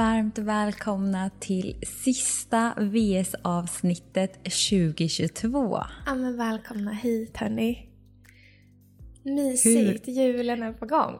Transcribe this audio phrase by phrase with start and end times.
[0.00, 5.82] varmt välkomna till sista VS-avsnittet 2022.
[6.06, 7.88] Ja men välkomna hit hörni.
[9.22, 10.12] Mysigt, Hur?
[10.12, 11.18] julen är på gång.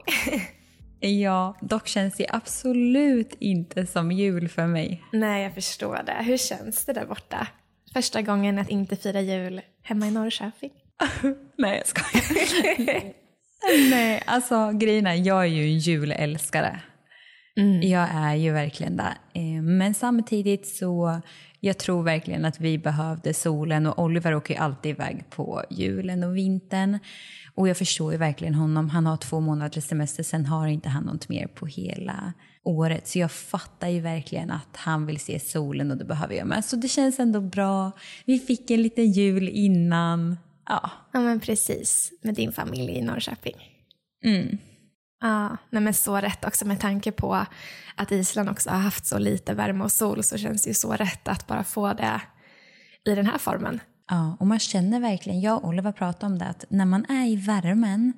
[1.00, 5.04] ja, dock känns det absolut inte som jul för mig.
[5.12, 6.22] Nej, jag förstår det.
[6.22, 7.46] Hur känns det där borta?
[7.92, 10.72] Första gången att inte fira jul hemma i Norrköping?
[11.58, 13.12] Nej, jag skojar.
[13.90, 16.80] Nej, alltså grejen är, jag är ju en julälskare.
[17.56, 17.82] Mm.
[17.82, 19.16] Jag är ju verkligen det.
[19.32, 21.20] Eh, men samtidigt så
[21.60, 26.24] jag tror verkligen att vi behövde solen och Oliver åker ju alltid iväg på julen
[26.24, 26.98] och vintern.
[27.54, 28.90] Och jag förstår ju verkligen honom.
[28.90, 32.32] Han har två månaders semester, sen har inte han något mer på hela
[32.62, 33.08] året.
[33.08, 36.64] Så jag fattar ju verkligen att han vill se solen och det behöver jag med.
[36.64, 37.92] Så det känns ändå bra.
[38.24, 40.36] Vi fick en liten jul innan.
[40.68, 40.90] Ja.
[41.12, 43.56] Ja men precis, med din familj i Norrköping.
[44.24, 44.58] Mm.
[45.20, 47.46] Ja, nej men så rätt också med tanke på
[47.94, 50.92] att Island också har haft så lite värme och sol så känns det ju så
[50.92, 52.20] rätt att bara få det
[53.04, 53.80] i den här formen.
[54.10, 57.26] Ja, och man känner verkligen, jag och Oliver pratade om det, att när man är
[57.26, 58.12] i värmen,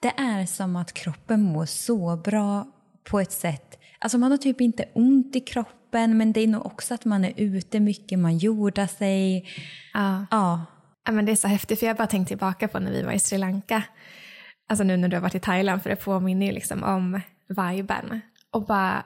[0.00, 2.66] det är som att kroppen mår så bra
[3.10, 3.78] på ett sätt.
[3.98, 7.24] Alltså man har typ inte ont i kroppen, men det är nog också att man
[7.24, 9.48] är ute mycket, man jordar sig.
[9.94, 10.26] Ja.
[10.30, 10.66] ja.
[11.06, 13.12] ja men det är så häftigt, för jag bara tänkte tillbaka på när vi var
[13.12, 13.82] i Sri Lanka
[14.70, 18.20] alltså nu när du har varit i Thailand, för det påminner ju liksom om viben.
[18.50, 19.04] Och bara,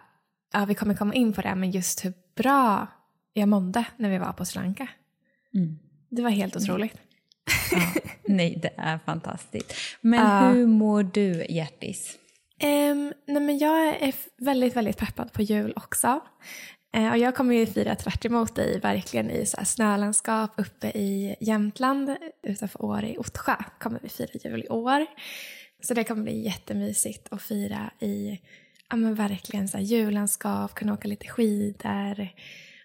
[0.53, 2.87] ja vi kommer komma in på det, men just hur bra
[3.33, 4.89] jag mådde när vi var på Sri Lanka.
[5.55, 5.79] Mm.
[6.11, 6.97] Det var helt otroligt.
[7.73, 9.75] Ja, nej, det är fantastiskt.
[10.01, 12.19] Men uh, hur mår du, Hjärtis?
[12.63, 16.21] Um, nej men jag är väldigt, väldigt peppad på jul också.
[16.95, 20.89] Eh, och jag kommer ju fira tvärt emot dig, verkligen i så här snölandskap uppe
[20.89, 25.07] i Jämtland, utanför Åre i Ottsjö, kommer vi fira jul i år.
[25.83, 28.41] Så det kommer bli jättemysigt att fira i
[28.91, 32.29] ja, men verkligen så här jullandskap, kunna åka lite skidor.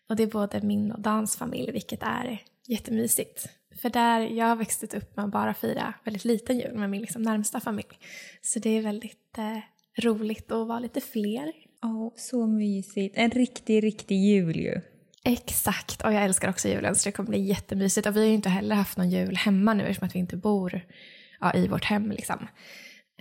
[0.09, 3.50] Och det är både min och Dans familj, vilket är jättemysigt.
[3.81, 7.01] För där, jag har växt upp med att bara fira väldigt liten jul med min
[7.01, 8.00] liksom närmsta familj.
[8.41, 9.59] Så det är väldigt eh,
[10.03, 11.69] roligt att vara lite fler.
[11.81, 13.17] Ja, oh, så mysigt.
[13.17, 14.81] En riktig, riktig jul ju.
[15.23, 18.07] Exakt, och jag älskar också julen så det kommer bli jättemysigt.
[18.07, 20.38] Och vi har ju inte heller haft någon jul hemma nu eftersom att vi inte
[20.38, 20.81] bor
[21.40, 22.12] ja, i vårt hem.
[22.12, 22.47] Liksom.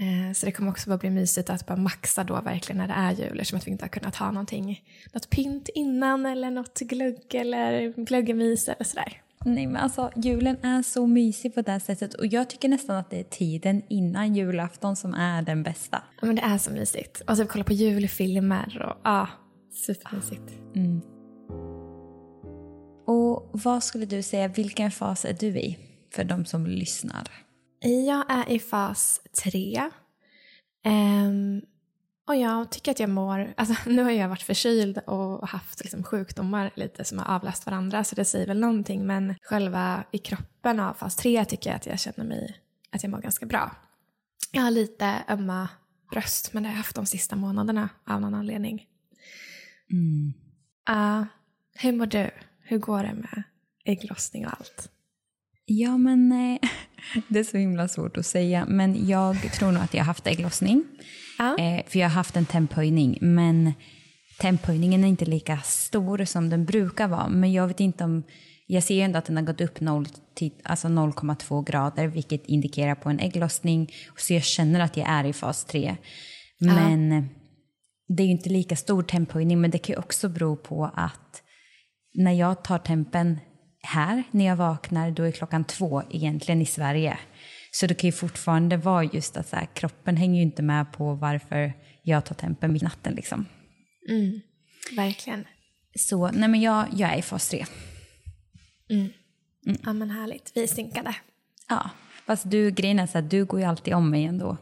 [0.01, 2.95] Eh, så det kommer också bara bli mysigt att bara maxa då verkligen när det
[2.95, 4.83] är jul eftersom att vi inte har kunnat ha någonting,
[5.13, 9.23] något pynt innan eller något glögg eller glöggemys eller sådär.
[9.45, 13.11] Nej men alltså julen är så mysig på det sättet och jag tycker nästan att
[13.11, 16.03] det är tiden innan julafton som är den bästa.
[16.21, 17.21] Ja men det är så mysigt.
[17.21, 19.29] Och typ kolla på julfilmer och ja, ah,
[19.73, 20.53] supermysigt.
[20.75, 21.01] Mm.
[23.07, 25.79] Och vad skulle du säga, vilken fas är du i
[26.15, 27.31] för de som lyssnar?
[27.81, 29.83] Jag är i fas tre.
[30.87, 31.63] Um,
[32.29, 36.03] och jag tycker att jag mår, alltså nu har jag varit förkyld och haft liksom
[36.03, 40.81] sjukdomar lite som har avlast varandra så det säger väl någonting men själva i kroppen
[40.81, 43.77] av fas 3 tycker jag att jag känner mig, att jag mår ganska bra.
[44.53, 45.69] Jag har lite ömma
[46.11, 48.87] bröst men det har jag haft de sista månaderna av någon anledning.
[49.91, 50.33] Mm.
[50.91, 51.27] Uh,
[51.75, 52.31] hur mår du?
[52.61, 53.43] Hur går det med
[53.85, 54.91] ägglossning och allt?
[55.65, 56.69] Ja men eh,
[57.29, 60.27] det är så himla svårt att säga men jag tror nog att jag har haft
[60.27, 60.85] ägglossning.
[61.39, 61.59] Ja.
[61.59, 63.73] Eh, för jag har haft en temphöjning, men
[64.41, 67.29] temphöjningen är inte lika stor som den brukar vara.
[67.29, 68.23] Men jag vet inte om...
[68.71, 70.07] Jag ser ändå att den har gått upp 0
[70.63, 73.93] alltså 0,2 grader, vilket indikerar på en ägglossning.
[74.17, 75.97] Så jag känner att jag är i fas 3.
[76.59, 77.23] Men ja.
[78.09, 81.43] det är ju inte lika stor temphöjning, men det kan ju också bero på att
[82.15, 83.39] när jag tar tempen
[83.83, 87.19] här, när jag vaknar, då är klockan två egentligen i Sverige.
[87.81, 90.93] Så det kan ju fortfarande vara just att så här, kroppen hänger ju inte med
[90.93, 91.73] på varför
[92.03, 93.47] jag tar tempen vid natten liksom.
[94.09, 94.41] Mm,
[94.97, 95.45] verkligen.
[95.99, 97.67] Så nej men jag, jag är i fas 3.
[98.91, 99.09] Mm.
[99.67, 99.79] Mm.
[99.85, 101.15] Ja men härligt, vi är synkade.
[101.69, 101.91] Ja,
[102.27, 104.57] fast du, grejen är så att du går ju alltid om mig ändå.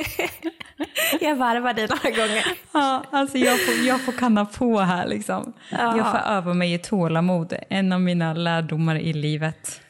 [1.20, 2.44] jag varvar dig några gånger.
[2.72, 5.52] Ja, alltså jag får, jag får kanna på här liksom.
[5.70, 5.96] Ja.
[5.96, 9.81] Jag får öva mig i tålamod, en av mina lärdomar i livet.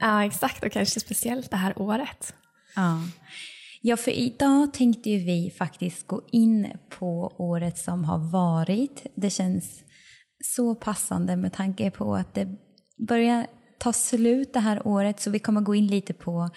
[0.00, 0.64] Ja, exakt.
[0.64, 2.34] Och kanske speciellt det här året.
[2.76, 3.02] Ja.
[3.82, 9.06] Ja, för idag tänkte ju vi faktiskt gå in på året som har varit.
[9.14, 9.84] Det känns
[10.44, 12.48] så passande med tanke på att det
[13.08, 13.46] börjar
[13.78, 15.20] ta slut det här året.
[15.20, 16.50] Så vi kommer gå in lite på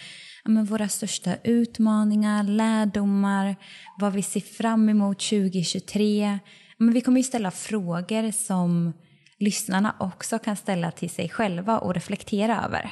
[0.44, 3.56] ja, men våra största utmaningar, lärdomar,
[4.00, 6.40] vad vi ser fram emot 2023.
[6.78, 8.94] Men vi kommer ju ställa frågor som
[9.40, 12.92] lyssnarna också kan ställa till sig själva och reflektera över.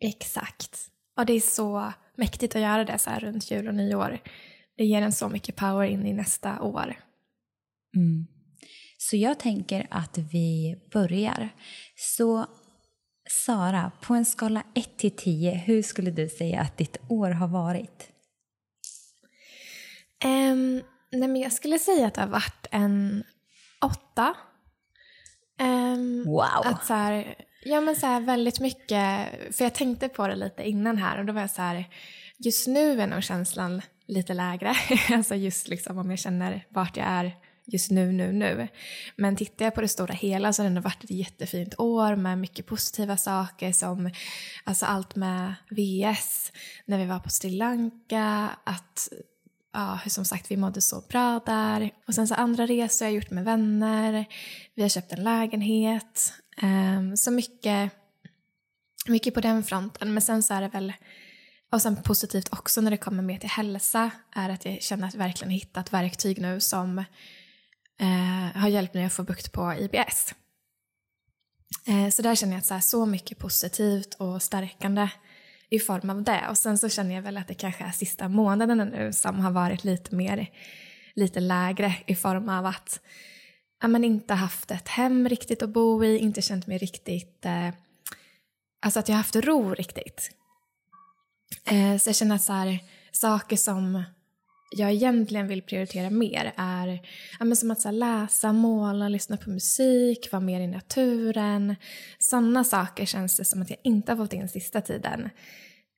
[0.00, 0.90] Exakt.
[1.16, 4.18] Och det är så mäktigt att göra det så här runt jul och nyår.
[4.76, 6.96] Det ger en så mycket power in i nästa år.
[7.96, 8.26] Mm.
[8.98, 11.48] Så jag tänker att vi börjar.
[11.96, 12.46] Så
[13.30, 17.48] Sara, på en skala 1 till 10, hur skulle du säga att ditt år har
[17.48, 18.10] varit?
[20.24, 23.24] Um, nej men jag skulle säga att det har varit en
[23.80, 24.34] åtta.
[25.60, 26.62] Um, wow!
[26.64, 27.34] Att så här,
[27.66, 31.24] ja men så här, väldigt mycket, för jag tänkte på det lite innan här och
[31.24, 31.84] då var jag så här,
[32.38, 34.74] just nu är nog känslan lite lägre.
[35.12, 37.32] alltså just liksom om jag känner vart jag är
[37.66, 38.68] just nu, nu, nu.
[39.16, 42.16] Men tittar jag på det stora hela så har det ändå varit ett jättefint år
[42.16, 44.10] med mycket positiva saker som
[44.64, 46.52] alltså allt med VS,
[46.84, 49.08] när vi var på Sri Lanka, att
[49.72, 51.90] ja, som sagt vi mådde så bra där.
[52.06, 54.24] Och sen så andra resor jag gjort med vänner,
[54.74, 56.32] vi har köpt en lägenhet.
[56.62, 57.92] Um, så mycket,
[59.06, 60.14] mycket på den fronten.
[60.14, 60.92] Men sen så är det väl
[61.72, 65.14] och sen positivt också när det kommer mer till hälsa är att jag känner att
[65.14, 66.98] jag verkligen hittat verktyg nu som
[68.00, 70.34] eh, har hjälpt mig att få bukt på IBS.
[71.86, 75.08] Eh, så där känner jag att så, här, så mycket positivt och stärkande
[75.70, 76.48] i form av det.
[76.50, 79.50] Och sen så känner jag väl att det kanske är sista månaderna nu som har
[79.50, 80.50] varit lite mer,
[81.14, 83.00] lite lägre i form av att
[83.82, 87.68] ja, men inte haft ett hem riktigt att bo i, inte känt mig riktigt, eh,
[88.80, 90.30] alltså att jag har haft ro riktigt.
[91.64, 92.78] Eh, så jag känner att så här,
[93.12, 94.02] saker som
[94.70, 97.00] jag egentligen vill prioritera mer är
[97.38, 101.76] ja, men som att så här, läsa, måla, lyssna på musik, vara mer i naturen.
[102.18, 105.30] Sådana saker känns det som att jag inte har fått in sista tiden.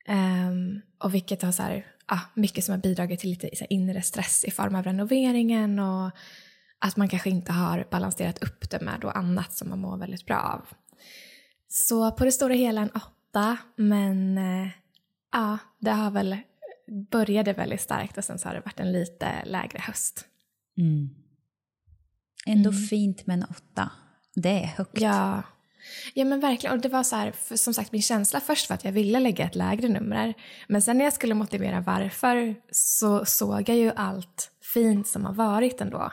[0.09, 3.73] Um, och vilket har så här, ja, mycket som har bidragit till lite så här,
[3.73, 6.11] inre stress i form av renoveringen och
[6.79, 10.27] att man kanske inte har balanserat upp det med då annat som man mår väldigt
[10.27, 10.67] bra av.
[11.69, 14.69] Så på det stora hela en åtta, men eh,
[15.33, 16.37] ja, det har väl
[17.11, 20.25] började väldigt starkt och sen så har det varit en lite lägre höst.
[20.79, 21.11] Mm.
[22.47, 22.83] Ändå mm.
[22.83, 23.91] fint med en åtta.
[24.35, 25.01] Det är högt.
[25.01, 25.43] Ja.
[26.15, 26.77] Ja men verkligen.
[26.77, 29.45] Och det var så här, som sagt min känsla först var att jag ville lägga
[29.45, 30.35] ett lägre nummer.
[30.69, 35.33] Men sen när jag skulle motivera varför så såg jag ju allt fint som har
[35.33, 36.13] varit ändå.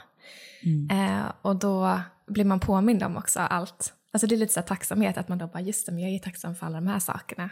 [0.66, 0.90] Mm.
[0.90, 3.94] Eh, och då blir man påmind om också allt.
[4.14, 6.20] Alltså det är lite så tacksamhet att man då bara just det, men jag är
[6.20, 7.50] tacksam för alla de här sakerna.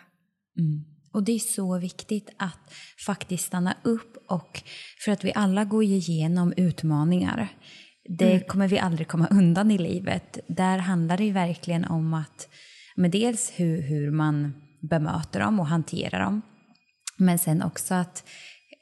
[0.60, 0.84] Mm.
[1.14, 2.74] Och det är så viktigt att
[3.06, 4.62] faktiskt stanna upp och
[5.06, 7.48] för att vi alla går igenom utmaningar.
[8.18, 8.44] Det mm.
[8.48, 10.40] kommer vi aldrig komma undan i livet.
[10.48, 12.48] Där handlar det verkligen om att
[12.96, 16.42] men dels hur, hur man bemöter dem och hanterar dem.
[17.18, 18.24] Men sen också att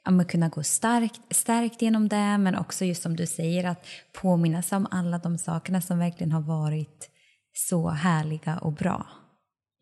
[0.04, 4.62] ja, kunna gå starkt, stärkt genom det men också just som du säger att påminna
[4.62, 7.10] sig om alla de sakerna som verkligen har varit
[7.54, 9.06] så härliga och bra.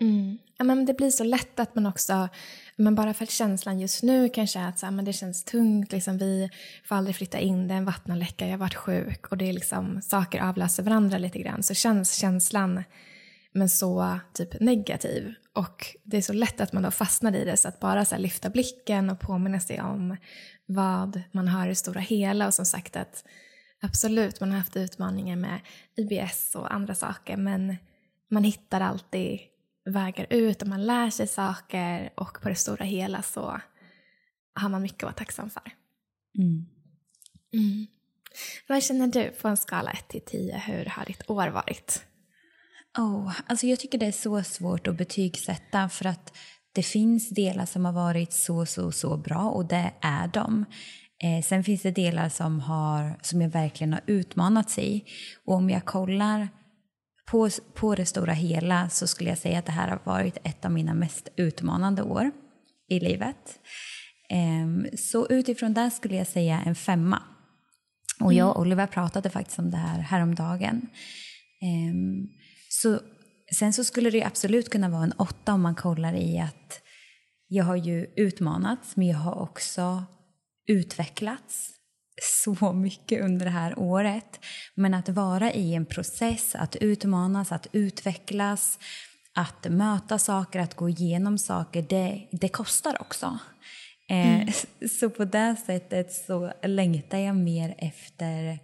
[0.01, 0.39] Mm.
[0.59, 2.29] Ja, men det blir så lätt att man också,
[2.77, 5.45] men bara för att känslan just nu kanske är att så här, men det känns
[5.45, 6.51] tungt, liksom, vi
[6.85, 9.53] får aldrig flytta in, det är en vattenläcka, jag har varit sjuk och det är
[9.53, 11.63] liksom, saker avlöser varandra lite grann.
[11.63, 12.85] Så känns känslan
[13.53, 15.35] men så typ negativ.
[15.53, 18.17] Och det är så lätt att man då fastnar i det så att bara så
[18.17, 20.17] lyfta blicken och påminna sig om
[20.67, 23.25] vad man har i stora hela och som sagt att
[23.81, 25.61] absolut man har haft utmaningar med
[25.97, 27.77] IBS och andra saker men
[28.31, 29.41] man hittar alltid
[29.85, 33.61] vägar ut och man lär sig saker och på det stora hela så
[34.55, 35.73] har man mycket att vara tacksam för.
[36.39, 36.67] Mm.
[37.53, 37.87] Mm.
[38.69, 40.59] Vad känner du på en skala 1 till 10?
[40.59, 42.07] Hur har ditt år varit?
[42.99, 46.37] Oh, alltså jag tycker det är så svårt att betygsätta för att
[46.75, 50.65] det finns delar som har varit så, så, så bra och det är de.
[51.23, 55.05] Eh, sen finns det delar som, har, som jag verkligen har utmanat sig.
[55.45, 56.49] Och om jag kollar
[57.31, 60.65] på, på det stora hela så skulle jag säga att det här har varit ett
[60.65, 62.31] av mina mest utmanande år
[62.89, 63.61] i livet.
[64.33, 67.23] Um, så utifrån det skulle jag säga en femma.
[68.21, 68.67] Och jag och mm.
[68.67, 70.87] Oliver pratade faktiskt om det här häromdagen.
[71.63, 72.29] Um,
[72.73, 73.01] så,
[73.59, 76.83] sen så skulle det absolut kunna vara en åtta om man kollar i att
[77.49, 80.05] jag har ju utmanats men jag har också
[80.67, 81.71] utvecklats
[82.23, 84.41] så mycket under det här året.
[84.75, 88.79] Men att vara i en process, att utmanas, att utvecklas,
[89.35, 93.39] att möta saker, att gå igenom saker, det, det kostar också.
[94.09, 94.49] Eh, mm.
[95.01, 98.59] Så på det sättet så längtar jag mer efter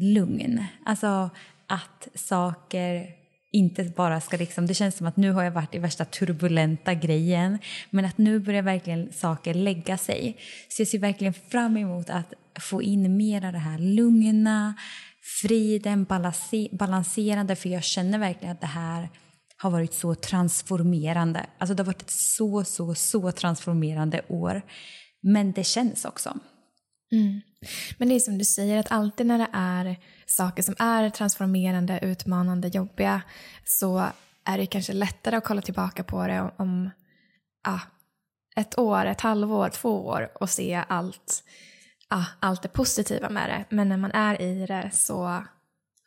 [0.00, 0.64] lugn.
[0.84, 1.30] Alltså
[1.68, 3.06] att saker
[3.52, 6.94] inte bara ska liksom, det känns som att nu har jag varit i värsta turbulenta
[6.94, 7.58] grejen,
[7.90, 10.36] men att nu börjar verkligen saker lägga sig.
[10.68, 14.74] Så jag ser verkligen fram emot att få in mer av det här lugna,
[15.42, 16.06] friden,
[16.72, 19.08] balanserande, för jag känner verkligen att det här
[19.56, 21.46] har varit så transformerande.
[21.58, 24.62] Alltså det har varit ett så, så, så transformerande år.
[25.20, 26.38] Men det känns också.
[27.12, 27.40] Mm.
[27.98, 29.96] Men det är som du säger, att alltid när det är
[30.26, 33.22] saker som är transformerande, utmanande, jobbiga
[33.64, 34.06] så
[34.44, 36.90] är det kanske lättare att kolla tillbaka på det om, om
[37.64, 37.80] ah,
[38.56, 41.44] ett år, ett halvår, två år och se allt,
[42.08, 43.76] ah, allt det positiva med det.
[43.76, 45.44] Men när man är i det så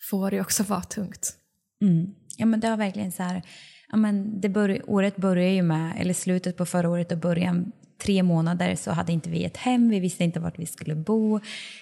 [0.10, 1.36] får det också vara tungt.
[1.82, 2.16] Mm.
[2.38, 3.42] Ja, men det har verkligen så här,
[3.88, 7.72] ja, men det bör, året börjar ju med, eller slutet på förra året och början
[8.04, 11.40] tre månader så hade inte vi ett hem, vi visste inte vart vi skulle bo.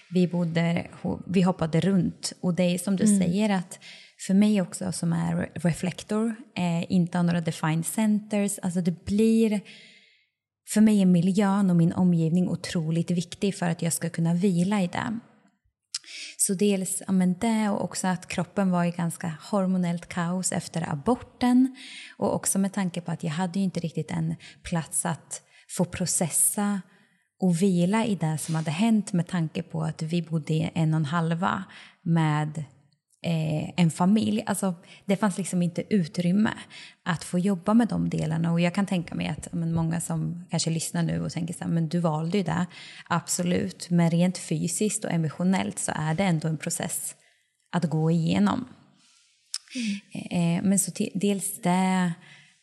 [0.09, 0.87] Vi, bodde,
[1.27, 2.33] vi hoppade runt.
[2.41, 3.19] Och det är som du mm.
[3.19, 3.79] säger att
[4.27, 9.61] för mig också som är reflektor, eh, inte har några defined centers, alltså det blir
[10.73, 14.81] för mig är miljön och min omgivning otroligt viktig för att jag ska kunna vila
[14.81, 15.19] i det.
[16.37, 20.89] Så dels ja, men det och också att kroppen var i ganska hormonellt kaos efter
[20.89, 21.75] aborten.
[22.17, 25.85] Och också med tanke på att jag hade ju inte riktigt en plats att få
[25.85, 26.81] processa
[27.39, 30.99] och vila i det som hade hänt med tanke på att vi bodde en och
[30.99, 31.63] en halva
[32.01, 32.63] med
[33.23, 34.43] eh, en familj.
[34.45, 36.53] Alltså, det fanns liksom inte utrymme
[37.03, 38.51] att få jobba med de delarna.
[38.51, 41.63] Och jag kan tänka mig att men, många som kanske lyssnar nu och tänker så
[41.63, 42.65] här, men du valde ju det.
[43.05, 47.15] Absolut, men rent fysiskt och emotionellt så är det ändå en process
[47.71, 48.67] att gå igenom.
[49.75, 50.57] Mm.
[50.57, 52.13] Eh, men så dels det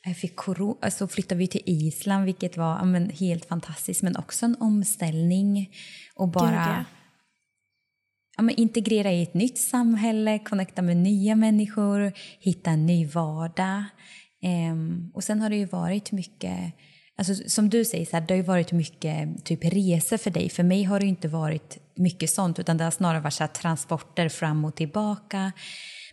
[0.06, 4.02] jag fick så alltså flyttade vi till Island, vilket var men, helt fantastiskt.
[4.02, 5.70] Men också en omställning.
[6.14, 6.84] Och bara
[8.36, 13.84] ja, men, integrera i ett nytt samhälle, connecta med nya människor, hitta en ny vardag.
[14.42, 16.72] Ehm, och sen har det ju varit mycket,
[17.16, 20.48] alltså, som du säger, så här, det har ju varit mycket typ resor för dig.
[20.48, 23.48] För mig har det inte varit mycket sånt, utan det har snarare varit så här,
[23.48, 25.52] transporter fram och tillbaka.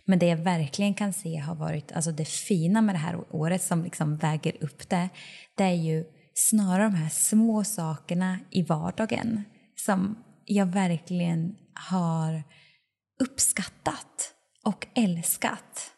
[0.06, 3.62] Men det jag verkligen kan se har varit, alltså det fina med det här året
[3.62, 5.08] som liksom väger upp det,
[5.56, 9.44] det är ju snarare de här små sakerna i vardagen
[9.76, 11.54] som jag verkligen
[11.90, 12.42] har
[13.20, 14.34] uppskattat
[14.64, 15.90] och älskat.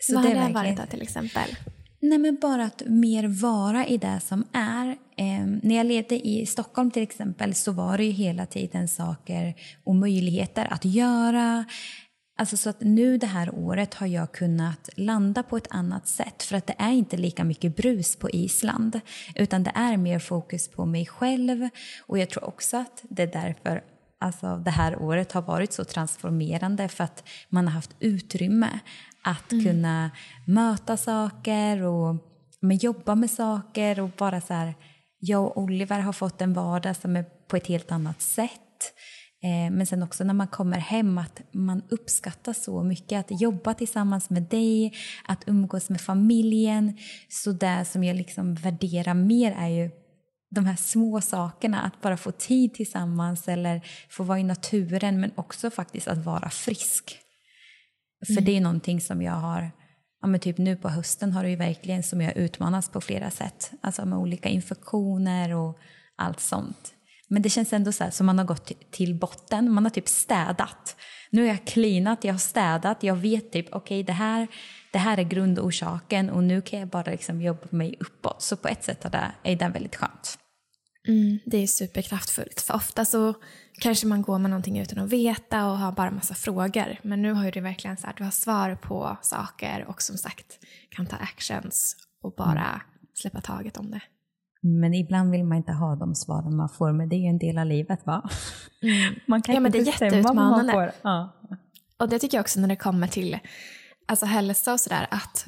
[0.00, 0.76] Så Vad det har det verkligen...
[0.76, 1.56] varit då till exempel?
[2.00, 4.88] Nej men bara att mer vara i det som är.
[5.16, 9.54] Eh, när jag levde i Stockholm till exempel så var det ju hela tiden saker
[9.84, 11.64] och möjligheter att göra.
[12.42, 16.42] Alltså så att nu det här året har jag kunnat landa på ett annat sätt
[16.42, 19.00] för att det är inte lika mycket brus på Island
[19.34, 21.68] utan det är mer fokus på mig själv
[22.06, 23.84] och jag tror också att det är därför
[24.18, 28.78] alltså, det här året har varit så transformerande för att man har haft utrymme
[29.22, 29.64] att mm.
[29.64, 30.10] kunna
[30.46, 32.16] möta saker och
[32.60, 34.74] men, jobba med saker och bara så här,
[35.18, 38.60] jag och Oliver har fått en vardag som är på ett helt annat sätt.
[39.44, 43.74] Eh, men sen också när man kommer hem att man uppskattar så mycket att jobba
[43.74, 44.94] tillsammans med dig,
[45.24, 46.98] att umgås med familjen.
[47.28, 49.90] Så det som jag liksom värderar mer är ju
[50.50, 53.80] de här små sakerna, att bara få tid tillsammans eller
[54.10, 57.18] få vara i naturen men också faktiskt att vara frisk.
[58.26, 58.44] För mm.
[58.44, 59.70] det är någonting som jag har,
[60.20, 63.30] ja men typ nu på hösten har det ju verkligen som jag utmanats på flera
[63.30, 63.72] sätt.
[63.80, 65.78] Alltså med olika infektioner och
[66.16, 66.94] allt sånt.
[67.32, 70.08] Men det känns ändå så här, som man har gått till botten, man har typ
[70.08, 70.96] städat.
[71.30, 74.48] Nu har jag cleanat, jag har städat, jag vet typ okej okay, det, här,
[74.92, 78.42] det här är grundorsaken och nu kan jag bara liksom jobba mig uppåt.
[78.42, 80.38] Så på ett sätt är det, är det väldigt skönt.
[81.08, 82.60] Mm, det är superkraftfullt.
[82.60, 83.34] För ofta så
[83.80, 86.98] kanske man går med någonting utan att veta och har bara massa frågor.
[87.02, 90.58] Men nu har du verkligen så här, du har svar på saker och som sagt
[90.88, 92.80] kan ta actions och bara mm.
[93.14, 94.00] släppa taget om det.
[94.62, 97.38] Men ibland vill man inte ha de svaren man får, men det är ju en
[97.38, 98.30] del av livet va?
[98.82, 99.14] Mm.
[99.26, 100.92] Man kan ja, men det är jätteutmanande.
[101.02, 101.32] Ja.
[101.98, 103.38] Och det tycker jag också när det kommer till
[104.06, 105.46] alltså hälsa och sådär, att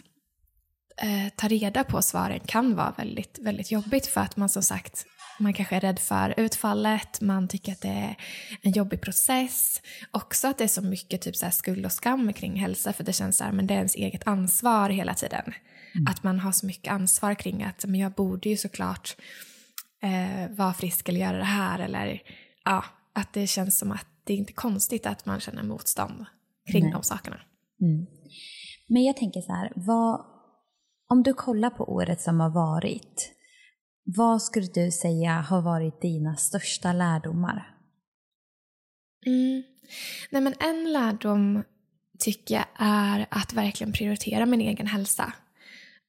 [1.02, 5.06] eh, ta reda på svaren kan vara väldigt, väldigt jobbigt för att man som sagt
[5.38, 8.16] man kanske är rädd för utfallet, man tycker att det är
[8.62, 9.82] en jobbig process.
[10.10, 13.12] Också att det är så mycket typ så skuld och skam kring hälsa för det
[13.12, 15.52] känns så här, men det är ens eget ansvar hela tiden.
[15.94, 16.06] Mm.
[16.06, 19.16] Att man har så mycket ansvar kring att men jag borde ju såklart
[20.02, 22.22] eh, vara frisk eller göra det här eller
[22.64, 26.24] ja, att det känns som att det är inte konstigt att man känner motstånd
[26.72, 26.92] kring Nej.
[26.92, 27.40] de sakerna.
[27.80, 28.06] Mm.
[28.88, 30.24] Men jag tänker så här, vad,
[31.08, 33.32] om du kollar på året som har varit,
[34.04, 37.76] vad skulle du säga har varit dina största lärdomar?
[39.26, 39.62] Mm.
[40.30, 41.62] Nej, men en lärdom
[42.18, 45.32] tycker jag är att verkligen prioritera min egen hälsa.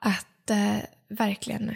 [0.06, 0.78] Att eh,
[1.10, 1.76] verkligen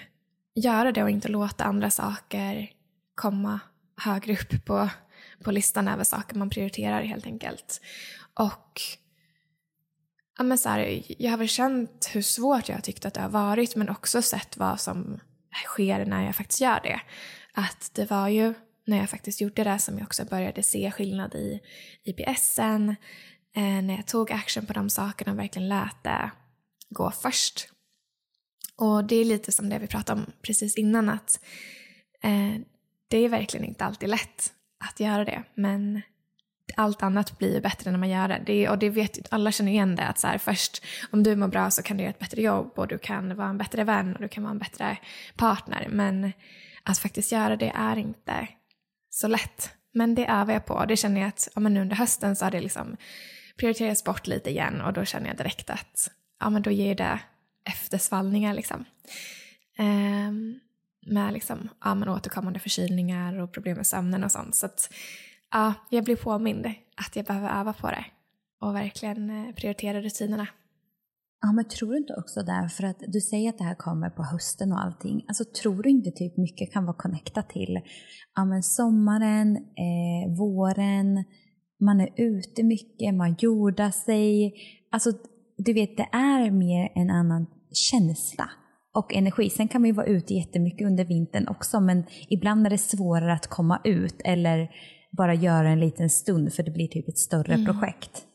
[0.55, 2.71] göra det och inte låta andra saker
[3.15, 3.59] komma
[3.97, 4.89] högre upp på,
[5.43, 7.81] på listan över saker man prioriterar helt enkelt.
[8.33, 8.81] Och
[10.37, 13.21] ja, men så här, jag har väl känt hur svårt jag har tyckt att det
[13.21, 15.19] har varit men också sett vad som
[15.65, 17.01] sker när jag faktiskt gör det.
[17.53, 18.53] Att det var ju
[18.85, 21.59] när jag faktiskt gjorde det som jag också började se skillnad i
[22.03, 22.95] IPSen.
[23.55, 26.31] Eh, när jag tog action på de sakerna och verkligen lät det
[26.89, 27.69] gå först.
[28.79, 31.39] Och det är lite som det vi pratade om precis innan att
[32.23, 32.61] eh,
[33.07, 34.53] det är verkligen inte alltid lätt
[34.85, 36.01] att göra det men
[36.75, 38.41] allt annat blir bättre när man gör det.
[38.45, 41.47] det och det vet alla känner igen det att så här, först om du mår
[41.47, 44.15] bra så kan du göra ett bättre jobb och du kan vara en bättre vän
[44.15, 44.97] och du kan vara en bättre
[45.35, 45.87] partner.
[45.89, 46.31] Men
[46.83, 48.47] att faktiskt göra det är inte
[49.09, 49.71] så lätt.
[49.93, 50.85] Men det övar jag på.
[50.85, 52.97] Det känner jag att ja, men nu under hösten så har det liksom
[53.57, 57.19] prioriterats bort lite igen och då känner jag direkt att ja, men då ger det
[57.69, 58.85] eftersvallningar liksom.
[59.79, 60.59] Um,
[61.05, 64.55] med liksom, ja, men återkommande förkylningar och problem med sömnen och sånt.
[64.55, 64.89] Så att,
[65.51, 68.05] ja, jag blir påmind att jag behöver öva på det
[68.61, 70.47] och verkligen eh, prioritera rutinerna.
[71.41, 72.69] Ja, men tror du inte också det?
[72.73, 75.89] för att du säger att det här kommer på hösten och allting, alltså tror du
[75.89, 77.79] inte typ mycket kan vara connectat till
[78.35, 81.23] ja, men sommaren, eh, våren,
[81.79, 84.53] man är ute mycket, man jordar sig,
[84.91, 85.11] alltså
[85.57, 88.49] du vet det är mer en annan känsla
[88.93, 89.49] och energi.
[89.49, 93.33] Sen kan man ju vara ute jättemycket under vintern också, men ibland är det svårare
[93.33, 94.69] att komma ut eller
[95.17, 97.65] bara göra en liten stund för det blir typ ett större mm.
[97.65, 98.25] projekt.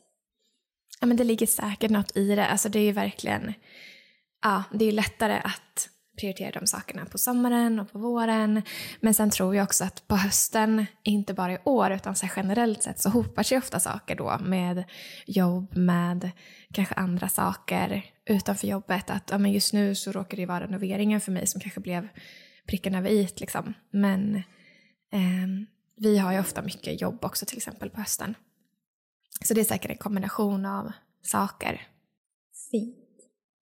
[1.01, 2.47] Ja, men det ligger säkert något i det.
[2.47, 3.53] Alltså det är ju verkligen,
[4.41, 8.61] ja, det är lättare att prioritera de sakerna på sommaren och på våren.
[8.99, 12.83] Men sen tror jag också att på hösten, inte bara i år utan så generellt
[12.83, 14.83] sett så hopar sig ofta saker då med
[15.25, 16.31] jobb, med
[16.73, 19.09] kanske andra saker utanför jobbet.
[19.09, 22.07] Att ja, men just nu så råkar det vara renoveringen för mig som kanske blev
[22.67, 23.73] pricken över i liksom.
[23.91, 24.35] Men
[25.13, 25.47] eh,
[25.97, 28.35] vi har ju ofta mycket jobb också till exempel på hösten.
[29.45, 30.91] Så det är säkert en kombination av
[31.21, 31.87] saker.
[32.71, 32.97] Fint.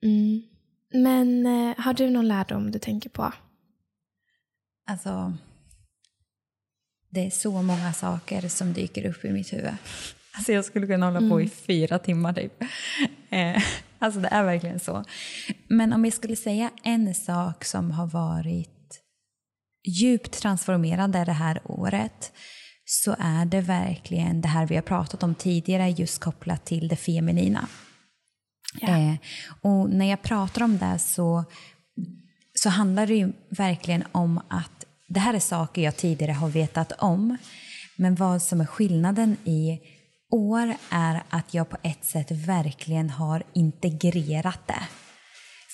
[0.04, 0.53] Mm.
[0.94, 3.34] Men eh, har du någon lärdom du tänker på?
[4.90, 5.34] Alltså,
[7.10, 9.74] det är så många saker som dyker upp i mitt huvud.
[10.36, 11.50] Alltså jag skulle kunna hålla på i mm.
[11.50, 12.64] fyra timmar typ.
[13.30, 13.64] Eh,
[14.00, 15.04] alltså det är verkligen så.
[15.68, 19.02] Men om jag skulle säga en sak som har varit
[19.88, 22.32] djupt transformerande det här året
[22.86, 26.96] så är det verkligen det här vi har pratat om tidigare just kopplat till det
[26.96, 27.68] feminina.
[28.82, 29.12] Yeah.
[29.12, 29.16] Eh,
[29.62, 31.44] och när jag pratar om det så,
[32.54, 36.92] så handlar det ju verkligen om att det här är saker jag tidigare har vetat
[36.92, 37.38] om.
[37.96, 39.80] Men vad som är skillnaden i
[40.30, 44.84] år är att jag på ett sätt verkligen har integrerat det.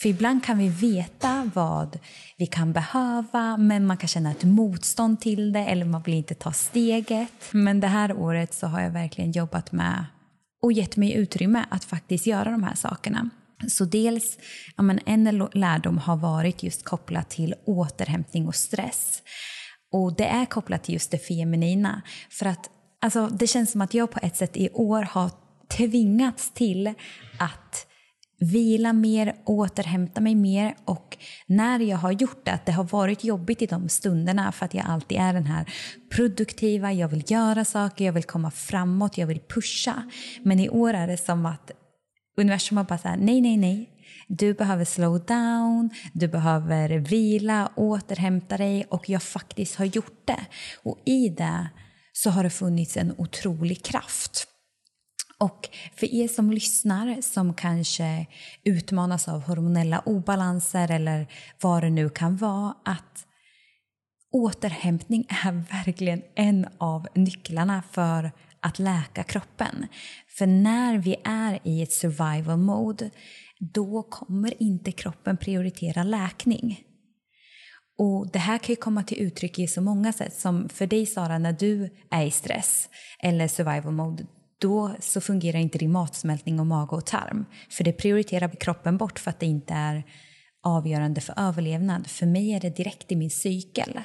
[0.01, 1.99] För ibland kan vi veta vad
[2.37, 6.35] vi kan behöva men man kan känna ett motstånd till det eller man vill inte
[6.35, 7.33] ta steget.
[7.51, 10.05] Men det här året så har jag verkligen jobbat med
[10.61, 13.29] och gett mig utrymme att faktiskt göra de här sakerna.
[13.67, 14.37] Så dels,
[14.77, 19.21] ja, men en lärdom har varit just kopplat till återhämtning och stress.
[19.91, 22.01] Och det är kopplat till just det feminina.
[22.29, 22.69] För att
[23.01, 25.31] alltså, det känns som att jag på ett sätt i år har
[25.67, 26.93] tvingats till
[27.39, 27.87] att
[28.39, 33.23] vila mer, återhämta mig mer och när jag har gjort det, att det har varit
[33.23, 35.73] jobbigt i de stunderna för att jag alltid är den här
[36.15, 40.03] produktiva, jag vill göra saker, jag vill komma framåt, jag vill pusha.
[40.43, 41.71] Men i år är det som att
[42.37, 43.89] universum har bara såhär, nej, nej, nej.
[44.27, 50.45] Du behöver slow down, du behöver vila, återhämta dig och jag faktiskt har gjort det.
[50.83, 51.69] Och i det
[52.13, 54.48] så har det funnits en otrolig kraft.
[55.39, 58.25] Och för er som lyssnar som kanske
[58.63, 61.27] utmanas av hormonella obalanser eller
[61.61, 63.25] vad det nu kan vara, att
[64.31, 69.87] återhämtning är verkligen en av nycklarna för att läka kroppen.
[70.27, 73.09] För när vi är i ett survival mode,
[73.59, 76.83] då kommer inte kroppen prioritera läkning.
[77.97, 80.33] Och Det här kan ju komma till uttryck i så många sätt.
[80.33, 84.25] Som för dig Sara, när du är i stress eller survival mode,
[84.59, 87.45] då så fungerar inte din matsmältning och mage och tarm.
[87.69, 90.03] För det prioriterar kroppen bort för att det inte är
[90.63, 92.07] avgörande för överlevnad.
[92.07, 94.01] För mig är det direkt i min cykel.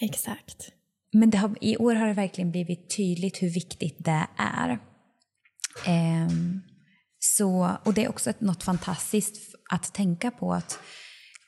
[0.00, 0.68] Exakt.
[1.12, 4.78] Men har, i år har det verkligen blivit tydligt hur viktigt det är.
[5.88, 6.62] Um,
[7.18, 10.78] så, och det är också något fantastiskt att tänka på att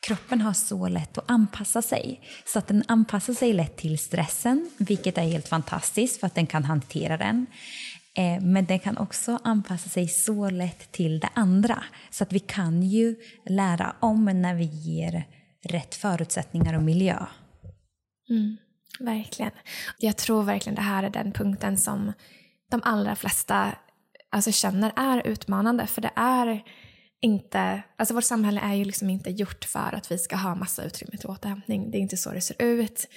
[0.07, 2.21] kroppen har så lätt att anpassa sig.
[2.47, 6.47] Så att den anpassar sig lätt till stressen, vilket är helt fantastiskt för att den
[6.47, 7.47] kan hantera den.
[8.17, 11.85] Eh, men den kan också anpassa sig så lätt till det andra.
[12.11, 15.25] Så att vi kan ju lära om när vi ger
[15.65, 17.27] rätt förutsättningar och miljö.
[18.31, 18.57] Mm,
[19.01, 19.53] verkligen.
[19.99, 22.13] Jag tror verkligen det här är den punkten som
[22.71, 23.75] de allra flesta
[24.31, 25.87] alltså, känner är utmanande.
[25.87, 26.63] För det är
[27.21, 30.85] inte, alltså vårt samhälle är ju liksom inte gjort för att vi ska ha massa
[30.85, 31.91] utrymme till återhämtning.
[31.91, 33.09] Det är inte så det ser ut.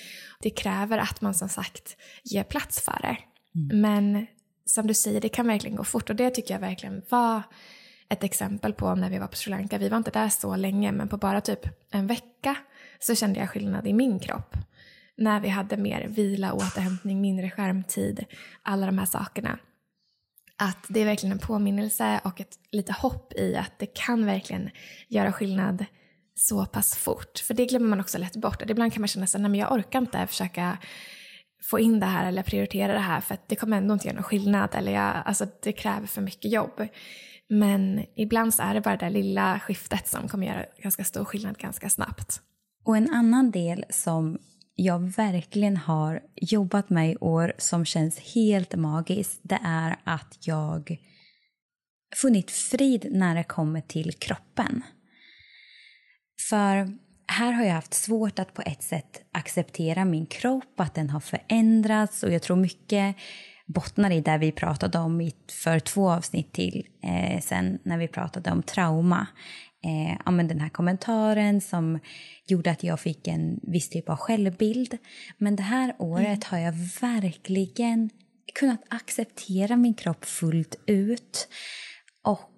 [0.41, 3.17] Det kräver att man som sagt ger plats för det.
[3.55, 3.81] Mm.
[3.81, 4.27] Men
[4.65, 7.41] som du säger, det kan verkligen gå fort och det tycker jag verkligen var
[8.10, 9.78] ett exempel på när vi var på Sri Lanka.
[9.78, 11.60] Vi var inte där så länge men på bara typ
[11.91, 12.56] en vecka
[12.99, 14.56] så kände jag skillnad i min kropp.
[15.17, 18.25] När vi hade mer vila, återhämtning, mindre skärmtid,
[18.63, 19.60] alla de här sakerna
[20.58, 24.69] att det är verkligen en påminnelse och ett lite hopp i att det kan verkligen
[25.08, 25.86] göra skillnad
[26.36, 27.39] så pass fort.
[27.39, 28.62] För det glömmer man också lätt bort.
[28.69, 30.78] Ibland kan man känna sig, nej men jag orkar inte försöka
[31.63, 34.15] få in det här eller prioritera det här för att det kommer ändå inte göra
[34.15, 36.87] någon skillnad eller jag, alltså det kräver för mycket jobb.
[37.49, 41.57] Men ibland så är det bara det lilla skiftet som kommer göra ganska stor skillnad
[41.57, 42.41] ganska snabbt.
[42.85, 44.37] Och en annan del som
[44.75, 50.97] jag verkligen har jobbat med i år som känns helt magiskt det är att jag
[52.15, 54.83] funnit frid när det kommer till kroppen.
[56.49, 61.09] För här har jag haft svårt att på ett sätt acceptera min kropp, att den
[61.09, 63.15] har förändrats och jag tror mycket
[63.65, 65.31] bottnar i det vi pratade om
[65.63, 69.27] för två avsnitt till eh, sen när vi pratade om trauma
[69.85, 71.99] eh, ja, men den här kommentaren som
[72.47, 74.97] gjorde att jag fick en viss typ av självbild.
[75.38, 76.41] Men det här året mm.
[76.43, 78.09] har jag verkligen
[78.59, 81.47] kunnat acceptera min kropp fullt ut
[82.23, 82.54] och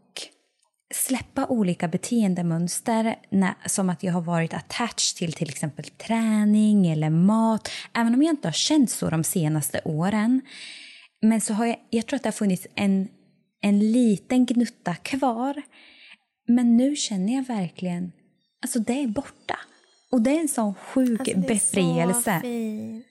[0.94, 7.10] släppa olika beteendemönster när, som att jag har varit attached till till exempel träning eller
[7.10, 7.70] mat.
[7.94, 10.42] Även om jag inte har känt så de senaste åren.
[11.22, 13.08] Men så har jag, jag tror att det har funnits en,
[13.62, 15.62] en liten gnutta kvar
[16.48, 18.12] men nu känner jag verkligen,
[18.62, 19.60] alltså det är borta.
[20.12, 22.36] Och det är en sån sjuk alltså, det är befrielse.
[22.36, 23.06] Så fint.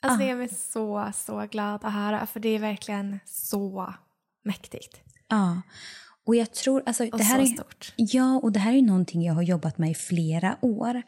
[0.00, 0.26] Alltså ah.
[0.26, 3.94] gör mig så, så glad att höra, för det är verkligen så
[4.44, 5.00] mäktigt.
[5.28, 5.62] Ja.
[6.26, 7.92] Och jag tror, alltså, och det här så är, stort.
[7.96, 11.02] Ja, och det här är någonting jag har jobbat med i flera år.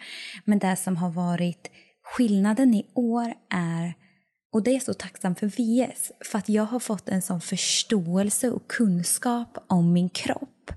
[0.44, 1.70] Men det som har varit
[2.02, 3.94] skillnaden i år är,
[4.52, 8.50] och det är så tacksam för VS, för att jag har fått en sån förståelse
[8.50, 10.72] och kunskap om min kropp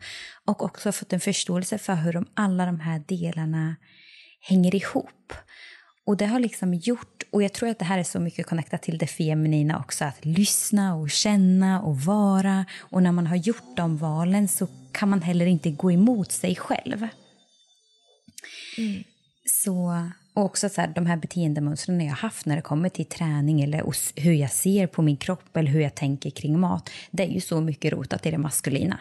[0.46, 3.76] och också fått en förståelse för hur de, alla de här delarna
[4.40, 5.34] hänger ihop.
[6.08, 8.82] Och det har liksom gjort, och jag tror att det här är så mycket connectat
[8.82, 12.66] till det feminina också, att lyssna och känna och vara.
[12.80, 16.56] Och när man har gjort de valen så kan man heller inte gå emot sig
[16.56, 17.08] själv.
[18.78, 19.04] Mm.
[19.46, 23.06] Så, och också så här, de här beteendemönstren jag har haft när det kommer till
[23.06, 23.84] träning eller
[24.22, 26.90] hur jag ser på min kropp eller hur jag tänker kring mat.
[27.12, 29.00] Det är ju så mycket rotat i det maskulina.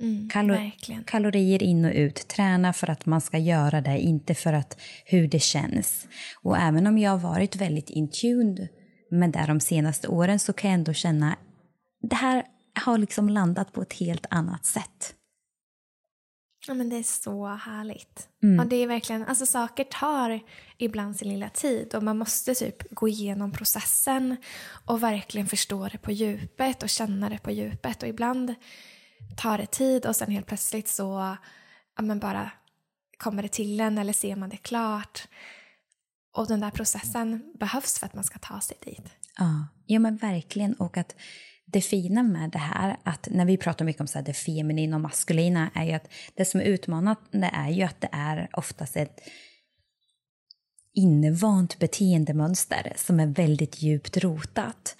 [0.00, 0.70] Mm, Kalor
[1.06, 2.28] kalorier in och ut.
[2.28, 6.08] Träna för att man ska göra det, inte för att hur det känns.
[6.42, 8.68] Och även om jag har varit väldigt intuned
[9.10, 11.36] med det de senaste åren så kan jag ändå känna
[12.08, 15.14] det här har liksom landat på ett helt annat sätt.
[16.66, 18.28] Ja men det är så härligt.
[18.42, 18.60] Mm.
[18.60, 20.40] Och det är verkligen, alltså saker tar
[20.78, 24.36] ibland sin lilla tid och man måste typ gå igenom processen
[24.84, 28.54] och verkligen förstå det på djupet och känna det på djupet och ibland
[29.36, 31.36] tar det tid och sen helt plötsligt så
[31.96, 32.50] ja, men bara
[33.18, 35.28] kommer det till en eller ser man det klart.
[36.36, 39.06] Och den där processen behövs för att man ska ta sig dit.
[39.38, 40.74] Ja, ja men verkligen.
[40.74, 41.14] Och att
[41.66, 45.00] det fina med det här, att när vi pratar mycket om så det feminina och
[45.00, 49.20] maskulina, är ju att det som är utmanande är ju att det är oftast ett
[50.94, 54.96] invant beteendemönster som är väldigt djupt rotat.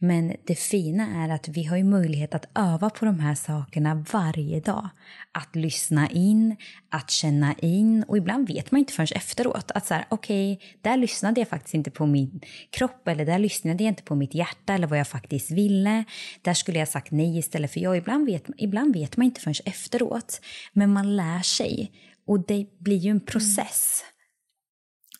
[0.00, 4.04] Men det fina är att vi har ju möjlighet att öva på de här sakerna
[4.12, 4.88] varje dag.
[5.32, 6.56] Att lyssna in,
[6.90, 10.68] att känna in och ibland vet man inte förrän efteråt att så här, okej, okay,
[10.82, 14.34] där lyssnade jag faktiskt inte på min kropp eller där lyssnade jag inte på mitt
[14.34, 16.04] hjärta eller vad jag faktiskt ville.
[16.42, 17.96] Där skulle jag sagt nej istället för ja.
[17.96, 20.40] Ibland vet, ibland vet man inte förrän efteråt,
[20.72, 21.92] men man lär sig
[22.26, 24.04] och det blir ju en process.
[24.04, 24.08] Mm.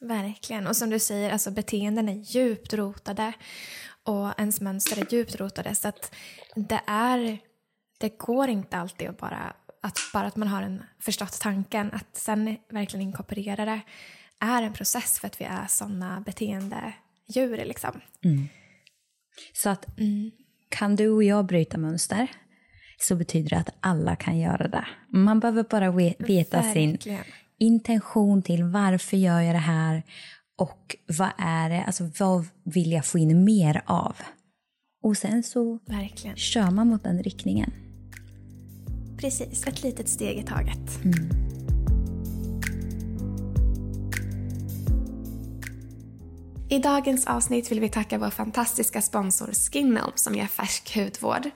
[0.01, 0.67] Verkligen.
[0.67, 3.33] Och som du säger, alltså beteenden är djupt rotade
[4.09, 5.75] och ens mönster är djupt rotade.
[5.75, 6.15] Så att
[6.55, 7.39] det är,
[7.99, 12.17] det går inte alltid att bara, att bara att man har en förstått tanken, att
[12.17, 13.81] sen verkligen inkorporera det
[14.41, 18.01] är en process för att vi är sådana beteendedjur liksom.
[18.25, 18.49] Mm.
[19.53, 20.31] Så att mm.
[20.69, 22.31] kan du och jag bryta mönster
[22.99, 24.87] så betyder det att alla kan göra det.
[25.09, 26.99] Man behöver bara veta verkligen.
[26.99, 27.19] sin
[27.59, 30.03] intention till varför gör jag det här
[30.59, 34.17] och vad är det, alltså vad vill jag få in mer av?
[35.03, 36.37] Och sen så Verkligen.
[36.37, 37.73] kör man mot den riktningen.
[39.19, 41.05] Precis, ett litet steg i taget.
[41.05, 41.49] Mm.
[46.71, 51.51] I dagens avsnitt vill vi tacka vår fantastiska sponsor Skinnome som ger färsk hudvård.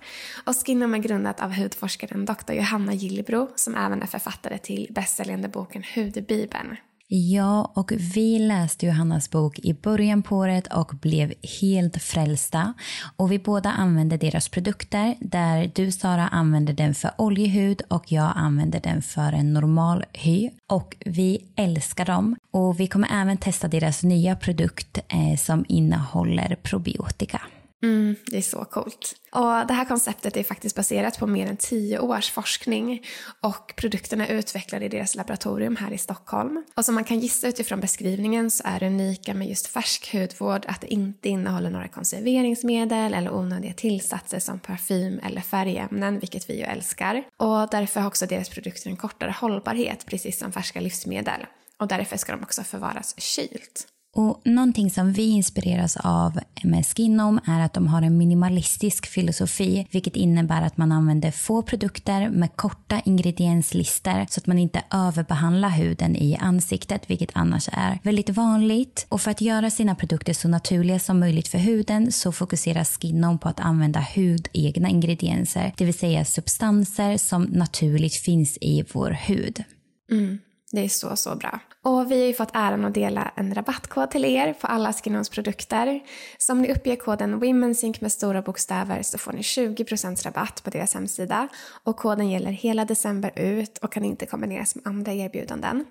[0.47, 2.53] Och Skinnome är grundat av hudforskaren Dr.
[2.53, 6.77] Johanna Gillbro som även är författare till bästsäljande boken Hudbibeln.
[7.15, 12.75] Ja, och vi läste Johannas bok i början på året och blev helt frälsta.
[13.17, 18.33] Och vi båda använde deras produkter där du Sara använder den för oljehud och jag
[18.37, 20.51] använder den för en normal hy.
[20.67, 22.37] Och vi älskar dem.
[22.51, 27.41] Och vi kommer även testa deras nya produkt eh, som innehåller probiotika.
[27.83, 29.15] Mm, det är så coolt.
[29.33, 33.03] Och det här konceptet är faktiskt baserat på mer än tio års forskning
[33.41, 36.65] och produkterna är utvecklade i deras laboratorium här i Stockholm.
[36.77, 40.67] Och som man kan gissa utifrån beskrivningen så är det unika med just färsk hudvård
[40.69, 46.59] att det inte innehåller några konserveringsmedel eller onödiga tillsatser som parfym eller färgämnen, vilket vi
[46.59, 47.25] ju älskar.
[47.37, 51.47] Och därför har också deras produkter en kortare hållbarhet, precis som färska livsmedel.
[51.79, 53.89] Och därför ska de också förvaras kylt.
[54.15, 59.87] Och någonting som vi inspireras av med Skinom är att de har en minimalistisk filosofi,
[59.91, 65.69] vilket innebär att man använder få produkter med korta ingredienslistor så att man inte överbehandlar
[65.69, 69.07] huden i ansiktet, vilket annars är väldigt vanligt.
[69.09, 73.39] Och för att göra sina produkter så naturliga som möjligt för huden så fokuserar Skinom
[73.39, 79.65] på att använda hudegna ingredienser, det vill säga substanser som naturligt finns i vår hud.
[80.11, 80.39] Mm.
[80.73, 81.61] Det är så, så bra.
[81.83, 85.29] Och vi har ju fått äran att dela en rabattkod till er på alla Skinons
[85.29, 86.01] produkter.
[86.39, 90.71] Så om ni uppger koden WomenSync med stora bokstäver så får ni 20% rabatt på
[90.71, 91.49] deras hemsida.
[91.85, 95.85] Och koden gäller hela december ut och kan inte kombineras med andra erbjudanden.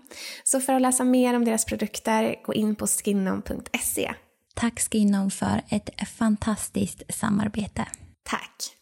[0.44, 4.14] Så för att läsa mer om deras produkter, gå in på skinnon.se.
[4.56, 7.86] Tack Skinnon för ett fantastiskt samarbete.
[8.24, 8.78] Tack.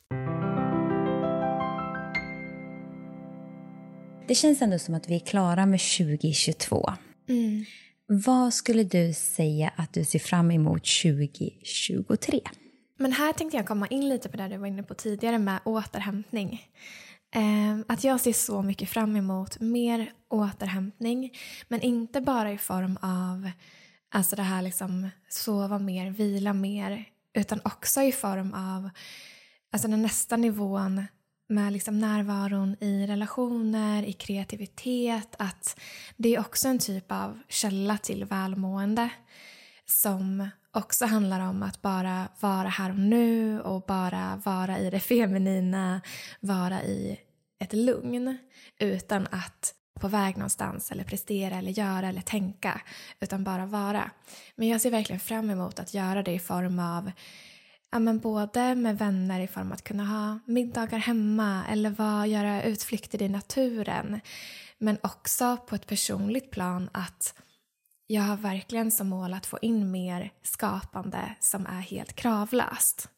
[4.30, 6.94] Det känns ändå som att vi är klara med 2022.
[7.30, 7.66] Mm.
[8.08, 12.42] Vad skulle du säga att du ser fram emot 2023?
[12.98, 15.60] Men här tänkte jag komma in lite på det du var inne på tidigare med
[15.66, 16.62] återhämtning.
[17.36, 21.34] Eh, att jag ser så mycket fram emot mer återhämtning,
[21.68, 23.52] men inte bara i form av
[24.12, 28.90] alltså det här liksom sova mer, vila mer, utan också i form av
[29.72, 31.06] alltså den nästa nivån
[31.50, 35.36] med liksom närvaron i relationer, i kreativitet.
[35.40, 35.80] Att
[36.18, 39.10] det är också en typ av källa till välmående
[39.86, 45.00] som också handlar om att bara vara här och nu och bara vara i det
[45.00, 46.02] feminina,
[46.40, 47.20] vara i
[47.60, 48.38] ett lugn
[48.80, 52.82] utan att på väg någonstans eller prestera eller göra eller tänka
[53.20, 54.12] utan bara vara.
[54.56, 57.12] Men jag ser verkligen fram emot att göra det i form av
[57.92, 62.28] ja, men både med vänner i form av att kunna ha middagar hemma eller vad,
[62.28, 64.22] göra utflykter i naturen.
[64.78, 67.34] Men också på ett personligt plan att
[68.08, 73.10] jag har verkligen som mål att få in mer skapande som är helt kravlöst.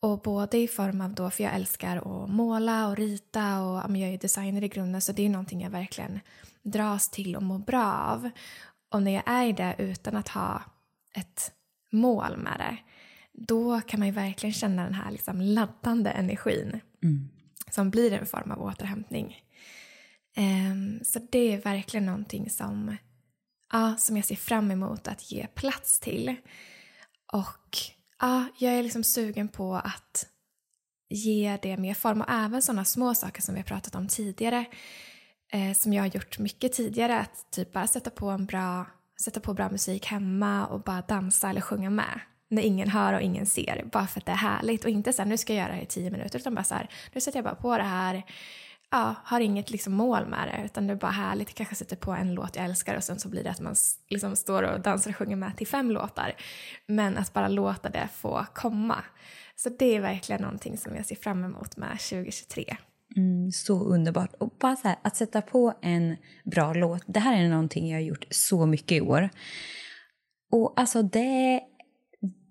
[0.00, 4.10] Och både i form av då, för jag älskar att måla och rita och jag
[4.10, 6.20] är designer i grunden så det är någonting jag verkligen
[6.62, 8.30] dras till och mår bra av.
[8.92, 10.62] Och när jag är i det utan att ha
[11.14, 11.52] ett
[11.92, 12.76] mål med det
[13.40, 17.28] då kan man ju verkligen känna den här liksom laddande energin mm.
[17.70, 19.36] som blir en form av återhämtning.
[20.36, 22.96] Um, så det är verkligen någonting som,
[23.72, 26.34] ja, som jag ser fram emot att ge plats till.
[27.32, 27.78] Och
[28.20, 30.26] ja, jag är liksom sugen på att
[31.10, 34.64] ge det mer form och även sådana små saker som vi har pratat om tidigare
[35.52, 38.86] eh, som jag har gjort mycket tidigare att typ bara sätta på en bra
[39.24, 43.20] sätta på bra musik hemma och bara dansa eller sjunga med när ingen hör och
[43.20, 45.62] ingen ser bara för att det är härligt och inte så här, nu ska jag
[45.64, 47.82] göra det i tio minuter utan bara så här, nu sätter jag bara på det
[47.82, 48.22] här
[48.90, 51.96] ja, har inget liksom mål med det utan det är bara härligt, jag kanske sätter
[51.96, 53.74] på en låt jag älskar och sen så blir det att man
[54.08, 56.32] liksom står och dansar och sjunger med till fem låtar
[56.86, 59.04] men att bara låta det få komma
[59.56, 62.76] så det är verkligen någonting som jag ser fram emot med 2023.
[63.16, 64.34] Mm, så underbart.
[64.34, 67.02] Och bara så här, att sätta på en bra låt.
[67.06, 69.28] Det här är någonting jag har gjort så mycket i år.
[70.52, 71.60] Och alltså det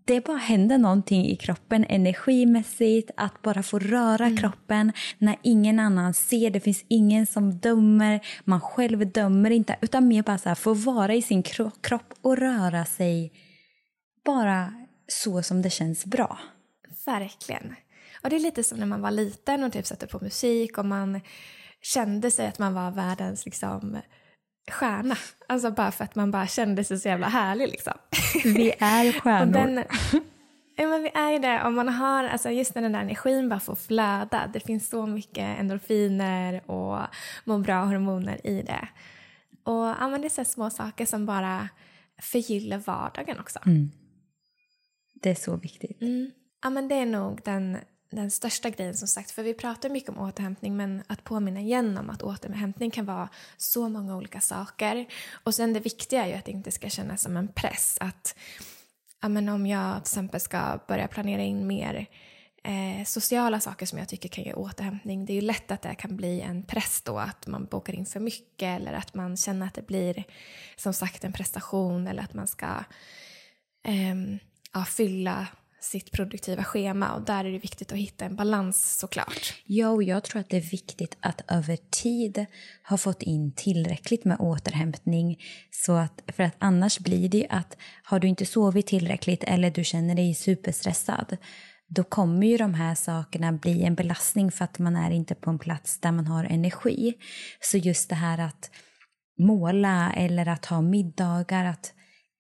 [0.08, 4.38] det bara händer någonting i kroppen energimässigt, att bara få röra mm.
[4.38, 10.08] kroppen när ingen annan ser, det finns ingen som dömer, man själv dömer inte, utan
[10.08, 13.32] mer bara så här, få vara i sin kropp och röra sig
[14.26, 14.74] bara
[15.08, 16.40] så som det känns bra.
[17.06, 17.76] Verkligen.
[18.24, 20.86] Och det är lite som när man var liten och typ satte på musik och
[20.86, 21.22] man
[21.82, 23.98] kände sig att man var världens liksom
[24.72, 25.16] stjärna.
[25.48, 27.94] Alltså bara för att man bara kände sig så jävla härlig liksom.
[28.44, 29.54] Vi är stjärnor.
[29.54, 29.84] Den,
[30.76, 31.64] ja men vi är ju det.
[31.64, 34.50] Om man har, alltså just när den där energin bara får flöda.
[34.54, 37.00] Det finns så mycket endorfiner och
[37.44, 38.88] må bra hormoner i det.
[39.64, 41.70] Och ja, men det är så små saker som bara
[42.22, 43.60] förgyller vardagen också.
[43.66, 43.92] Mm.
[45.14, 46.02] Det är så viktigt.
[46.02, 46.32] Mm.
[46.64, 47.78] Ja, men det är nog den,
[48.10, 49.32] den största grejen som sagt.
[49.32, 53.30] För vi pratar mycket om återhämtning men att påminna igen om att återhämtning kan vara
[53.58, 55.06] så många olika saker.
[55.44, 57.98] Och sen det viktiga är ju att det inte ska kännas som en press.
[58.02, 58.36] Att
[59.22, 62.08] ja, men om jag till exempel ska börja planera in mer
[62.64, 65.26] eh, sociala saker som jag tycker kan ge återhämtning.
[65.26, 68.06] Det är ju lätt att det kan bli en press då, att man bokar in
[68.06, 70.24] för mycket eller att man känner att det blir
[70.76, 72.68] som sagt en prestation eller att man ska
[73.88, 74.16] eh,
[74.74, 75.48] ja, fylla
[75.80, 79.54] sitt produktiva schema och där är det viktigt att hitta en balans såklart.
[79.66, 82.46] Ja, och jag tror att det är viktigt att över tid
[82.90, 85.40] ha fått in tillräckligt med återhämtning
[85.72, 89.72] så att, för att annars blir det ju att har du inte sovit tillräckligt eller
[89.72, 91.38] du känner dig superstressad
[91.88, 95.50] då kommer ju de här sakerna bli en belastning för att man är inte på
[95.50, 97.14] en plats där man har energi.
[97.62, 98.72] Så just det här att
[99.40, 101.94] måla eller att ha middagar, att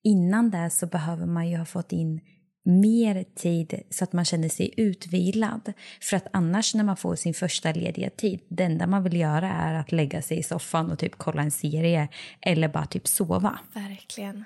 [0.03, 2.21] innan det så behöver man ju ha fått in
[2.67, 5.73] mer tid så att man känner sig utvilad.
[6.01, 9.51] För att annars när man får sin första lediga tid, det enda man vill göra
[9.51, 12.07] är att lägga sig i soffan och typ kolla en serie
[12.41, 13.59] eller bara typ sova.
[13.73, 14.45] Verkligen.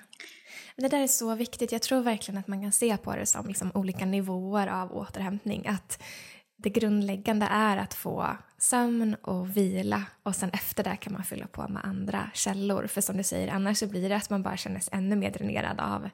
[0.76, 1.72] Det där är så viktigt.
[1.72, 5.66] Jag tror verkligen att man kan se på det som liksom olika nivåer av återhämtning.
[5.66, 6.02] Att
[6.62, 11.46] det grundläggande är att få sömn och vila och sen efter det kan man fylla
[11.46, 12.86] på med andra källor.
[12.86, 15.30] För som du säger, annars så blir det att man bara känner sig ännu mer
[15.30, 16.08] dränerad av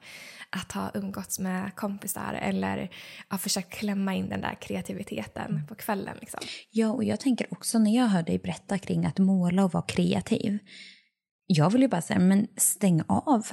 [0.49, 2.89] att ha umgåtts med kompisar eller
[3.29, 6.17] ha försökt klämma in den där kreativiteten på kvällen.
[6.19, 6.39] Liksom.
[6.71, 9.83] Ja, och jag tänker också när jag hör dig berätta kring att måla och vara
[9.83, 10.59] kreativ.
[11.47, 13.47] Jag vill ju bara säga, men stäng av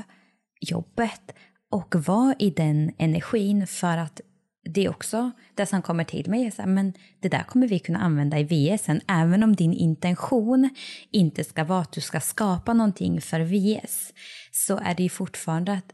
[0.61, 1.35] jobbet
[1.71, 4.21] och var i den energin för att
[4.69, 6.51] det är också det som kommer till mig.
[6.51, 10.71] Så här, men det där kommer vi kunna använda i VS även om din intention
[11.11, 14.13] inte ska vara att du ska skapa någonting för VS
[14.53, 15.93] så är det ju fortfarande att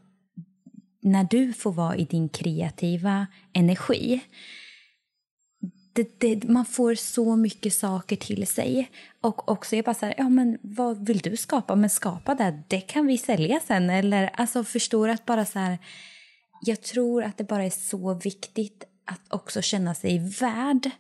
[1.03, 4.23] när du får vara i din kreativa energi
[5.93, 8.91] det, det, man får så mycket saker till sig.
[9.21, 11.77] Och också jag bara så här, ja men vad vill du skapa?
[11.77, 13.91] Men skapa det, det kan vi sälja sen.
[13.91, 15.79] Eller alltså förstår att bara så här,
[16.65, 20.91] jag tror att det bara är så viktigt att också känna sig värd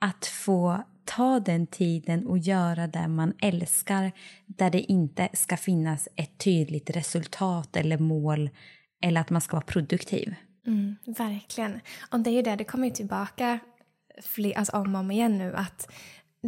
[0.00, 4.12] att få ta den tiden och göra det man älskar
[4.46, 8.50] där det inte ska finnas ett tydligt resultat eller mål
[9.02, 10.34] eller att man ska vara produktiv.
[10.66, 11.80] Mm, verkligen.
[12.10, 13.58] Och det är ju det, det kommer ju tillbaka
[14.22, 15.90] fler, alltså om och om igen nu att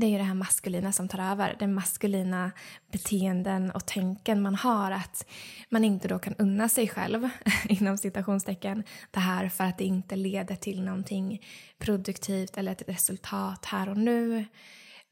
[0.01, 1.57] det är ju det här maskulina som tar över.
[1.59, 2.51] Den maskulina
[2.93, 5.27] beteenden och tänken man har att
[5.69, 7.29] man inte då kan unna sig själv,
[7.69, 11.45] inom citationstecken, det här för att det inte leder till någonting
[11.79, 14.45] produktivt eller ett resultat här och nu.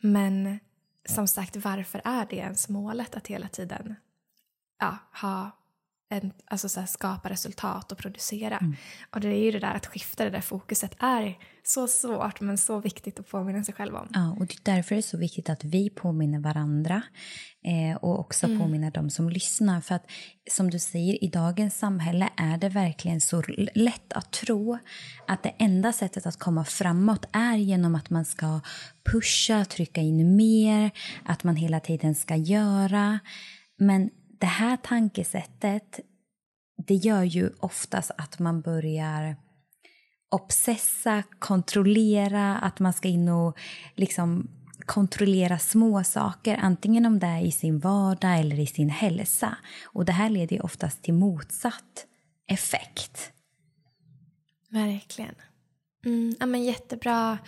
[0.00, 0.58] Men
[1.08, 3.94] som sagt, varför är det ens målet att hela tiden
[4.80, 5.50] ja, ha
[6.16, 8.58] en, alltså så skapa resultat och producera.
[8.58, 8.76] Mm.
[9.10, 12.58] Och det är ju det där att skifta det där fokuset är så svårt men
[12.58, 14.08] så viktigt att påminna sig själv om.
[14.14, 17.02] Ja, och därför är det så viktigt att vi påminner varandra
[17.64, 18.58] eh, och också mm.
[18.60, 19.80] påminner de som lyssnar.
[19.80, 20.10] För att
[20.50, 23.42] som du säger, i dagens samhälle är det verkligen så
[23.74, 24.78] lätt att tro
[25.28, 28.60] att det enda sättet att komma framåt är genom att man ska
[29.12, 30.90] pusha, trycka in mer,
[31.24, 33.18] att man hela tiden ska göra.
[33.78, 36.00] Men det här tankesättet
[36.76, 39.36] det gör ju oftast att man börjar
[40.28, 43.58] obsessa, kontrollera, att man ska in och
[43.94, 44.48] liksom
[44.86, 49.56] kontrollera små saker, antingen om det är i sin vardag eller i sin hälsa.
[49.84, 52.06] Och det här leder ju oftast till motsatt
[52.46, 53.32] effekt.
[54.70, 55.34] Verkligen.
[56.06, 57.38] Mm, ja, men jättebra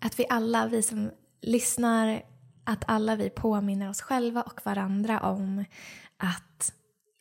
[0.00, 2.22] att vi alla, vi som lyssnar,
[2.64, 5.64] att alla vi påminner oss själva och varandra om
[6.22, 6.72] att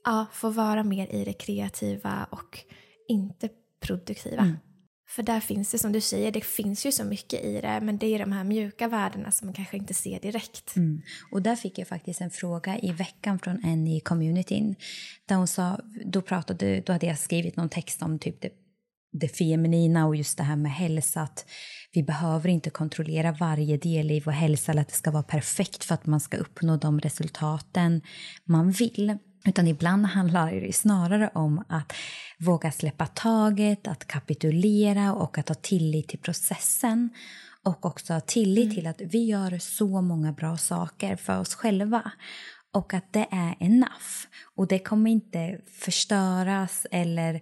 [0.05, 2.59] ja, få vara mer i det kreativa och
[3.07, 3.49] inte
[3.81, 4.41] produktiva.
[4.41, 4.57] Mm.
[5.15, 7.97] För där finns det som du säger, det finns ju så mycket i det men
[7.97, 10.75] det är de här mjuka värdena som man kanske inte ser direkt.
[10.75, 11.01] Mm.
[11.31, 14.75] Och där fick jag faktiskt en fråga i veckan från en i communityn.
[15.25, 18.51] Där hon sa, då, pratade, då hade jag skrivit någon text om typ det,
[19.11, 21.21] det feminina och just det här med hälsa.
[21.21, 21.45] Att
[21.93, 25.83] vi behöver inte kontrollera varje del i vår hälsa eller att det ska vara perfekt
[25.83, 28.01] för att man ska uppnå de resultaten
[28.45, 29.17] man vill.
[29.45, 31.93] Utan ibland handlar det snarare om att
[32.39, 37.09] våga släppa taget, att kapitulera och att ha tillit till processen.
[37.63, 38.75] Och också ha tillit mm.
[38.75, 42.11] till att vi gör så många bra saker för oss själva.
[42.73, 44.27] Och att det är enough.
[44.55, 47.41] Och det kommer inte förstöras eller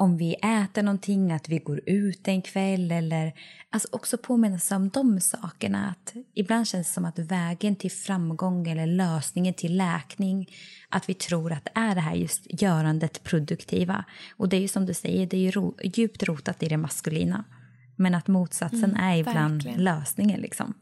[0.00, 3.32] om vi äter någonting, att vi går ut en kväll eller
[3.70, 5.88] alltså också påminna sig om de sakerna.
[5.88, 10.48] Att ibland känns det som att vägen till framgång eller lösningen till läkning
[10.88, 14.04] att vi tror att det är det här just görandet produktiva.
[14.36, 16.76] Och det är ju som du säger, det är ju ro, djupt rotat i det
[16.76, 17.44] maskulina.
[17.96, 19.84] Men att motsatsen mm, är ibland verkligen.
[19.84, 20.40] lösningen.
[20.40, 20.74] Liksom.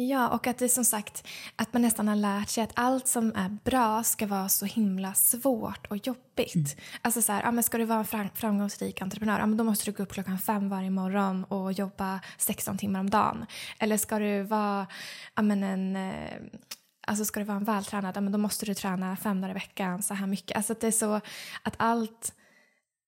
[0.00, 1.26] Ja, och att det som sagt
[1.56, 5.14] att man nästan har lärt sig att allt som är bra ska vara så himla
[5.14, 6.54] svårt och jobbigt.
[6.54, 6.66] Mm.
[7.02, 9.84] Alltså så här, ja, men ska du vara en framgångsrik entreprenör, ja, men då måste
[9.84, 13.46] du gå upp klockan fem varje morgon och jobba 16 timmar om dagen.
[13.78, 14.86] Eller ska du vara
[15.34, 16.60] ja, men en eh,
[17.06, 19.54] Alltså ska du vara en vältränad, ja, men då måste du träna fem dagar i
[19.54, 20.56] veckan så här mycket.
[20.56, 21.20] Alltså att det är så
[21.62, 22.34] att allt,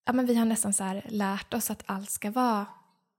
[0.07, 2.67] ja men vi har nästan så här lärt oss att allt ska vara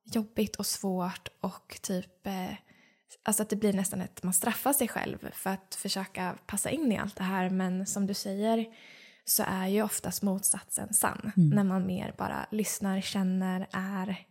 [0.04, 2.56] jobbigt och svårt och typ eh,
[3.24, 6.92] Alltså att det blir nästan att man straffar sig själv för att försöka passa in
[6.92, 7.50] i allt det här.
[7.50, 8.66] Men som du säger
[9.26, 11.32] så är ju oftast motsatsen sann.
[11.38, 11.50] Mm.
[11.50, 14.26] När man mer bara lyssnar, känner, är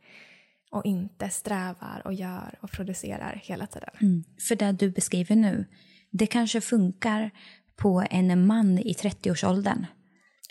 [0.71, 3.91] och inte strävar och gör och producerar hela tiden.
[4.01, 4.25] Mm.
[4.49, 5.67] För det du beskriver nu,
[6.11, 7.31] det kanske funkar
[7.77, 9.87] på en man i 30-årsåldern.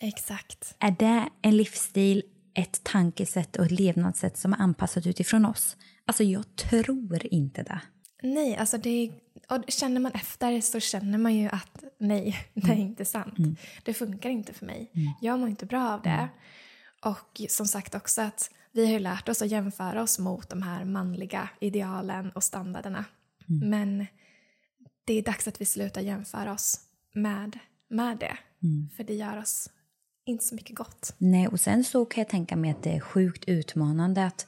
[0.01, 0.75] Exakt.
[0.79, 2.23] Är det en livsstil,
[2.55, 5.77] ett tankesätt och ett levnadssätt som är anpassat utifrån oss?
[6.05, 7.81] Alltså jag tror inte det.
[8.21, 9.11] Nej, alltså det,
[9.49, 12.79] och känner man efter så känner man ju att nej, det är mm.
[12.79, 13.39] inte sant.
[13.39, 13.55] Mm.
[13.83, 14.91] Det funkar inte för mig.
[14.93, 15.13] Mm.
[15.21, 16.09] Jag mår inte bra av det.
[16.09, 16.29] Mm.
[17.01, 20.61] Och som sagt också att vi har ju lärt oss att jämföra oss mot de
[20.61, 23.05] här manliga idealen och standarderna.
[23.49, 23.69] Mm.
[23.69, 24.07] Men
[25.05, 26.79] det är dags att vi slutar jämföra oss
[27.13, 27.59] med,
[27.89, 28.37] med det.
[28.63, 28.89] Mm.
[28.97, 29.69] För det gör oss
[30.25, 31.15] inte så mycket gott.
[31.17, 34.47] Nej, och sen så kan jag tänka mig att det är sjukt utmanande att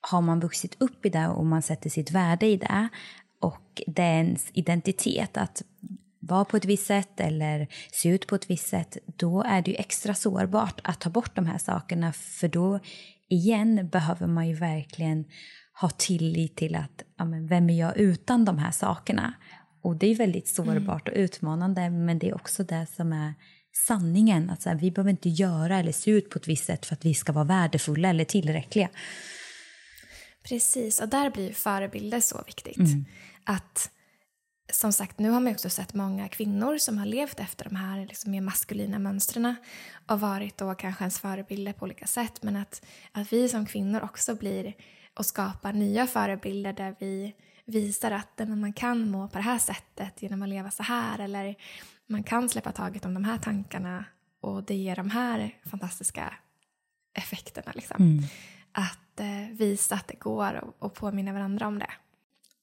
[0.00, 2.88] har man vuxit upp i det och man sätter sitt värde i det
[3.40, 5.62] och det är ens identitet att
[6.20, 9.70] vara på ett visst sätt eller se ut på ett visst sätt, då är det
[9.70, 12.80] ju extra sårbart att ta bort de här sakerna för då
[13.28, 15.24] igen behöver man ju verkligen
[15.80, 19.34] ha tillit till att ja, men vem är jag utan de här sakerna?
[19.82, 21.18] Och det är väldigt sårbart mm.
[21.18, 23.34] och utmanande men det är också det som är
[23.86, 24.50] sanningen.
[24.50, 26.94] Att så här, vi behöver inte göra eller se ut på ett visst sätt för
[26.94, 28.88] att vi ska vara värdefulla eller tillräckliga.
[30.48, 32.76] Precis, och där blir förebilder så viktigt.
[32.76, 33.04] Mm.
[33.44, 33.90] Att
[34.72, 38.06] som sagt, nu har man också sett många kvinnor som har levt efter de här
[38.06, 39.54] liksom mer maskulina mönstren
[40.06, 42.42] och varit då kanske ens förebilder på olika sätt.
[42.42, 44.74] Men att, att vi som kvinnor också blir
[45.14, 47.34] och skapar nya förebilder där vi
[47.64, 51.54] visar att man kan må på det här sättet genom att leva så här eller
[52.06, 54.04] man kan släppa taget om de här tankarna
[54.40, 56.34] och det ger de här fantastiska
[57.14, 57.72] effekterna.
[57.74, 57.96] Liksom.
[58.02, 58.24] Mm.
[58.78, 61.90] Att eh, visa att det går och, och påminna varandra om det.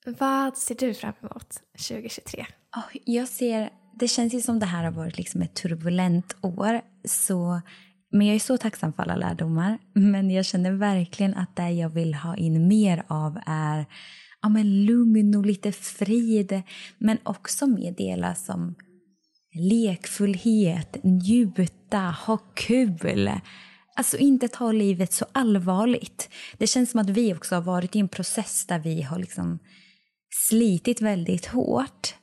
[0.05, 2.45] Vad ser du fram emot 2023?
[2.76, 6.82] Oh, jag ser, det känns ju som det här har varit liksom ett turbulent år.
[7.05, 7.61] Så,
[8.11, 9.78] men jag är så tacksam för alla lärdomar.
[9.93, 13.86] Men jag känner verkligen att det jag vill ha in mer av är
[14.41, 16.61] ja, men lugn och lite frid.
[16.97, 18.76] Men också med delar som
[19.53, 23.32] lekfullhet, njuta, ha kul.
[23.98, 26.30] Alltså inte ta livet så allvarligt.
[26.58, 29.60] Det känns som att vi också har varit i en process där vi har liksom
[30.50, 32.16] slitit väldigt hårt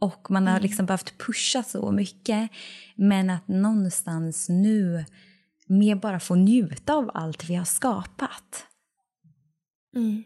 [0.00, 0.62] och man har mm.
[0.62, 2.50] liksom behövt pusha så mycket.
[2.96, 5.04] Men att någonstans nu
[5.66, 8.66] mer bara få njuta av allt vi har skapat.
[9.96, 10.24] Mm.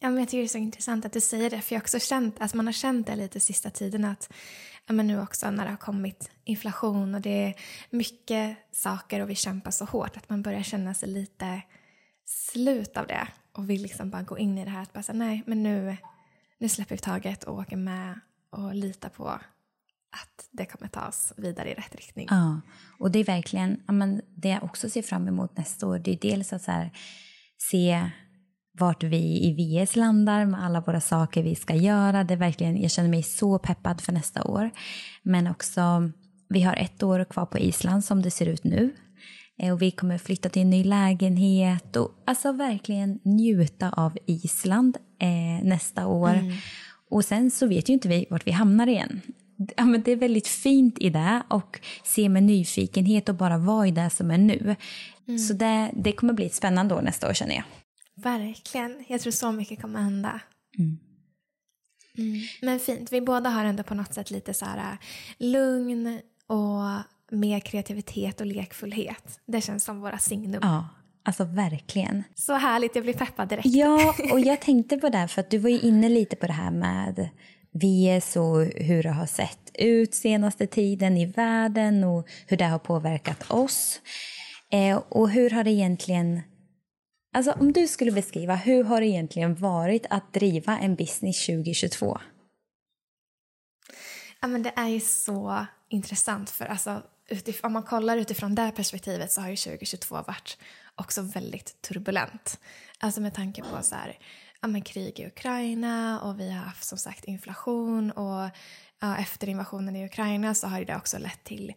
[0.00, 1.84] Ja, men jag tycker det är så intressant att du säger det, för jag har
[1.84, 4.32] också känt, alltså man har känt det lite sista tiden att
[4.92, 7.54] men nu också när det har kommit inflation och det är
[7.90, 11.62] mycket saker och vi kämpar så hårt att man börjar känna sig lite
[12.24, 15.18] slut av det och vill liksom bara gå in i det här att bara säga
[15.18, 15.96] nej, men nu,
[16.58, 18.20] nu släpper vi taget och åker med
[18.50, 19.28] och litar på
[20.10, 22.26] att det kommer ta oss vidare i rätt riktning.
[22.30, 22.60] Ja,
[22.98, 26.10] och det är verkligen, ja, men det jag också ser fram emot nästa år, det
[26.12, 26.90] är dels att så här,
[27.58, 28.10] se
[28.78, 29.52] vart vi i
[29.84, 32.24] VS landar med alla våra saker vi ska göra.
[32.24, 34.70] Det är verkligen, jag känner mig så peppad för nästa år.
[35.22, 36.10] Men också,
[36.48, 38.94] vi har ett år kvar på Island som det ser ut nu.
[39.58, 44.96] Eh, och vi kommer flytta till en ny lägenhet och alltså verkligen njuta av Island
[45.20, 46.34] eh, nästa år.
[46.34, 46.52] Mm.
[47.10, 49.20] Och sen så vet ju inte vi vart vi hamnar igen.
[49.76, 53.86] Ja, men det är väldigt fint i det och se med nyfikenhet och bara vara
[53.86, 54.76] i det som är nu.
[55.28, 55.38] Mm.
[55.38, 57.64] Så det, det kommer bli ett spännande år nästa år känner jag.
[58.22, 59.04] Verkligen.
[59.08, 60.40] Jag tror så mycket kommer hända.
[60.78, 60.98] Mm.
[62.18, 62.40] Mm.
[62.62, 63.12] Men fint.
[63.12, 64.98] Vi båda har ändå på något sätt lite så här äh,
[65.38, 66.82] lugn och
[67.30, 69.40] mer kreativitet och lekfullhet.
[69.46, 70.60] Det känns som våra signum.
[70.62, 70.88] Ja,
[71.24, 72.24] alltså verkligen.
[72.34, 72.94] Så härligt.
[72.94, 73.66] Jag blir peppad direkt.
[73.66, 76.52] Ja, och jag tänkte på det för att du var ju inne lite på det
[76.52, 77.28] här med
[77.72, 82.78] VS och hur det har sett ut senaste tiden i världen och hur det har
[82.78, 84.00] påverkat oss.
[84.72, 86.40] Eh, och hur har det egentligen...
[87.32, 92.18] Alltså om du skulle beskriva, hur har det egentligen varit att driva en business 2022?
[94.40, 97.02] Ja, men det är ju så intressant för alltså,
[97.62, 100.58] om man kollar utifrån det perspektivet så har ju 2022 varit
[100.94, 102.60] också väldigt turbulent.
[102.98, 104.18] Alltså med tanke på så här,
[104.60, 108.50] ja, men krig i Ukraina och vi har haft som sagt inflation och
[109.00, 111.74] ja, efter invasionen i Ukraina så har det också lett till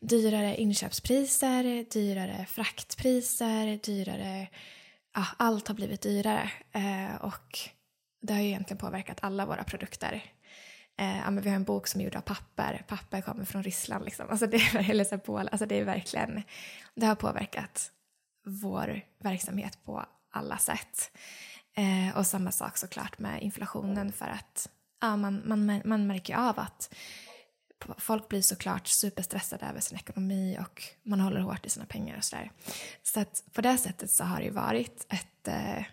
[0.00, 4.48] dyrare inköpspriser, dyrare fraktpriser, dyrare...
[5.18, 7.58] Ja, allt har blivit dyrare eh, och
[8.22, 10.24] det har ju egentligen påverkat alla våra produkter.
[10.98, 12.84] Eh, ja, men vi har en bok som är gjord av papper.
[12.88, 14.04] Papper kommer från Ryssland.
[14.04, 14.30] Liksom.
[14.30, 16.42] Alltså det, är, eller så på, alltså det är verkligen...
[16.94, 17.90] Det har påverkat
[18.46, 21.10] vår verksamhet på alla sätt.
[21.76, 24.68] Eh, och samma sak såklart med inflationen för att
[25.00, 26.94] ja, man, man, man märker av att
[27.78, 32.16] Typ, folk blir såklart superstressade över sin ekonomi och man håller hårt i sina pengar
[32.16, 32.50] och sådär.
[33.02, 35.84] Så att på det sättet så har det ju varit ett eh,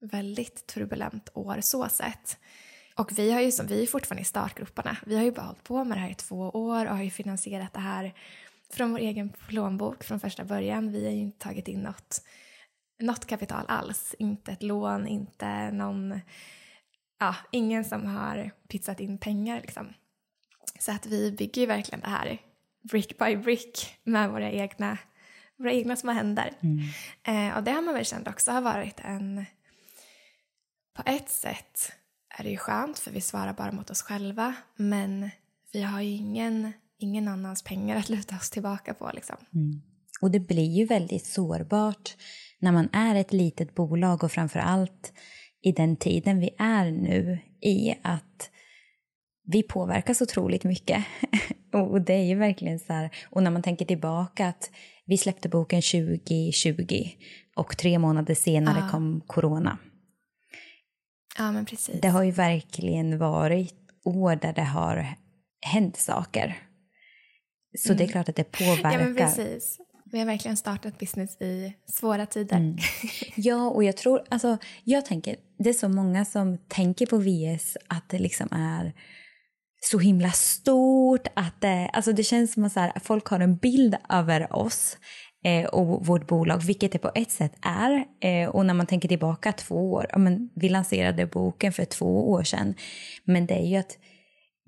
[0.00, 2.38] väldigt turbulent år så sett.
[2.94, 4.96] Och vi, har ju som, vi är fortfarande i startgroparna.
[5.06, 7.10] Vi har ju bara hållit på med det här i två år och har ju
[7.10, 8.14] finansierat det här
[8.72, 10.92] från vår egen plånbok från första början.
[10.92, 12.22] Vi har ju inte tagit in något,
[13.00, 14.14] något kapital alls.
[14.18, 16.20] Inte ett lån, inte någon...
[17.18, 19.92] Ja, ingen som har pizzat in pengar liksom.
[20.80, 22.38] Så att vi bygger ju verkligen det här
[22.82, 24.98] brick by brick med våra egna,
[25.58, 26.52] våra egna små händer.
[26.60, 26.78] Mm.
[27.22, 29.44] Eh, och det har man väl känt också har varit en...
[30.96, 31.92] På ett sätt
[32.38, 35.30] är det ju skönt för vi svarar bara mot oss själva men
[35.72, 39.10] vi har ju ingen, ingen annans pengar att luta oss tillbaka på.
[39.14, 39.36] Liksom.
[39.54, 39.82] Mm.
[40.20, 42.16] Och det blir ju väldigt sårbart
[42.58, 45.12] när man är ett litet bolag och framför allt
[45.62, 48.50] i den tiden vi är nu i att
[49.46, 51.04] vi påverkas otroligt mycket.
[51.72, 54.70] och det är ju verkligen så här, och när man tänker tillbaka att
[55.06, 57.08] vi släppte boken 2020
[57.56, 58.90] och tre månader senare ah.
[58.90, 59.78] kom corona.
[61.38, 62.00] Ja, men precis.
[62.00, 63.74] Det har ju verkligen varit
[64.04, 65.06] år där det har
[65.60, 66.58] hänt saker.
[67.78, 67.96] Så mm.
[67.98, 68.12] det är mm.
[68.12, 68.92] klart att det påverkar.
[68.92, 69.78] Ja, men precis.
[70.12, 72.56] Vi har verkligen startat business i svåra tider.
[72.56, 72.76] Mm.
[73.36, 77.76] Ja, och jag tror, alltså, jag tänker, det är så många som tänker på VS
[77.86, 78.92] att det liksom är
[79.80, 81.26] så himla stort.
[81.34, 84.96] Att det, alltså det känns som att så här, folk har en bild över oss
[85.44, 88.04] eh, och vårt bolag, vilket det på ett sätt är.
[88.20, 92.30] Eh, och när man tänker tillbaka två år, ja, men vi lanserade boken för två
[92.30, 92.74] år sedan.
[93.24, 93.98] Men det är ju att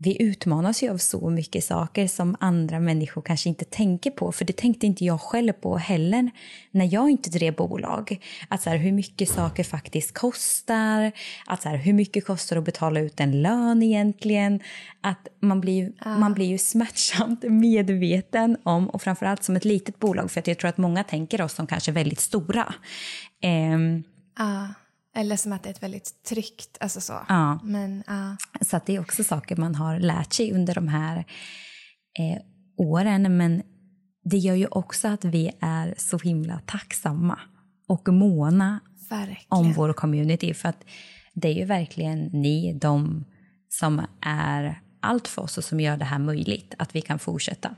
[0.03, 4.33] vi utmanas ju av så mycket saker som andra människor kanske inte tänker på.
[4.33, 6.31] För det tänkte inte jag själv på heller
[6.71, 8.21] när jag inte drev bolag.
[8.49, 11.13] Att så här, hur mycket saker faktiskt kostar,
[11.47, 14.61] att så här, hur mycket kostar att betala ut en lön egentligen.
[15.01, 16.19] Att man blir, ah.
[16.19, 20.59] man blir ju smärtsamt medveten om, och framförallt som ett litet bolag, för att jag
[20.59, 22.75] tror att många tänker oss som kanske väldigt stora.
[23.43, 24.03] Um,
[24.37, 24.82] ah
[25.15, 27.21] eller som att det är ett väldigt tryggt, alltså så.
[27.29, 27.61] Ja.
[27.65, 28.37] Men, ja.
[28.61, 31.19] Så det är också saker man har lärt sig under de här
[32.19, 32.43] eh,
[32.77, 33.37] åren.
[33.37, 33.63] Men
[34.25, 37.41] det gör ju också att vi är så himla tacksamma
[37.89, 39.47] och måna verkligen.
[39.49, 40.55] om vår community.
[40.55, 40.85] För att
[41.35, 43.25] det är ju verkligen ni, de
[43.69, 47.75] som är allt för oss och som gör det här möjligt, att vi kan fortsätta.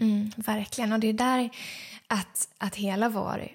[0.00, 1.50] Mm, verkligen, och det är där
[2.06, 3.48] att, att hela vår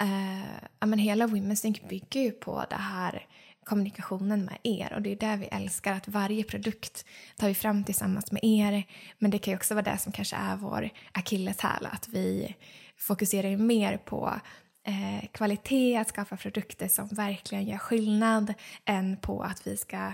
[0.00, 3.26] eh, men hela Women's Think bygger ju på det här
[3.64, 7.04] kommunikationen med er och det är det vi älskar att varje produkt
[7.36, 8.84] tar vi fram tillsammans med er
[9.18, 12.56] men det kan ju också vara det som kanske är vår akilleshäl att vi
[12.98, 14.40] fokuserar mer på
[14.86, 20.12] eh, kvalitet, att skapa produkter som verkligen gör skillnad än på att vi ska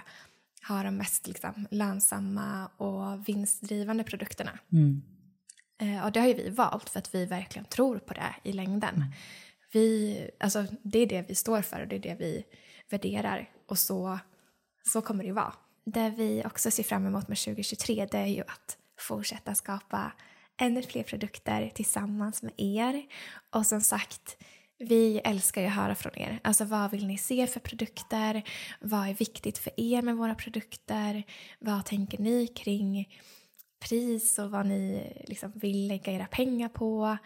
[0.69, 4.59] ha de mest liksom, lönsamma och vinstdrivande produkterna.
[4.73, 5.03] Mm.
[5.81, 8.53] Eh, och det har ju vi valt för att vi verkligen tror på det i
[8.53, 8.95] längden.
[8.95, 9.13] Mm
[9.77, 12.45] vi, alltså, det är det vi står för och det är det vi
[12.91, 13.51] värderar.
[13.67, 14.19] Och så,
[14.87, 15.55] så kommer det vara.
[15.85, 20.13] Det vi också ser fram emot med 2023 det är ju att fortsätta skapa
[20.61, 23.07] ännu fler produkter tillsammans med er.
[23.51, 24.37] Och som sagt,
[24.79, 26.41] vi älskar ju att höra från er.
[26.45, 28.43] Alltså vad vill ni se för produkter?
[28.81, 31.23] Vad är viktigt för er med våra produkter?
[31.59, 33.09] Vad tänker ni kring
[33.89, 37.19] pris och vad ni liksom vill lägga era pengar på?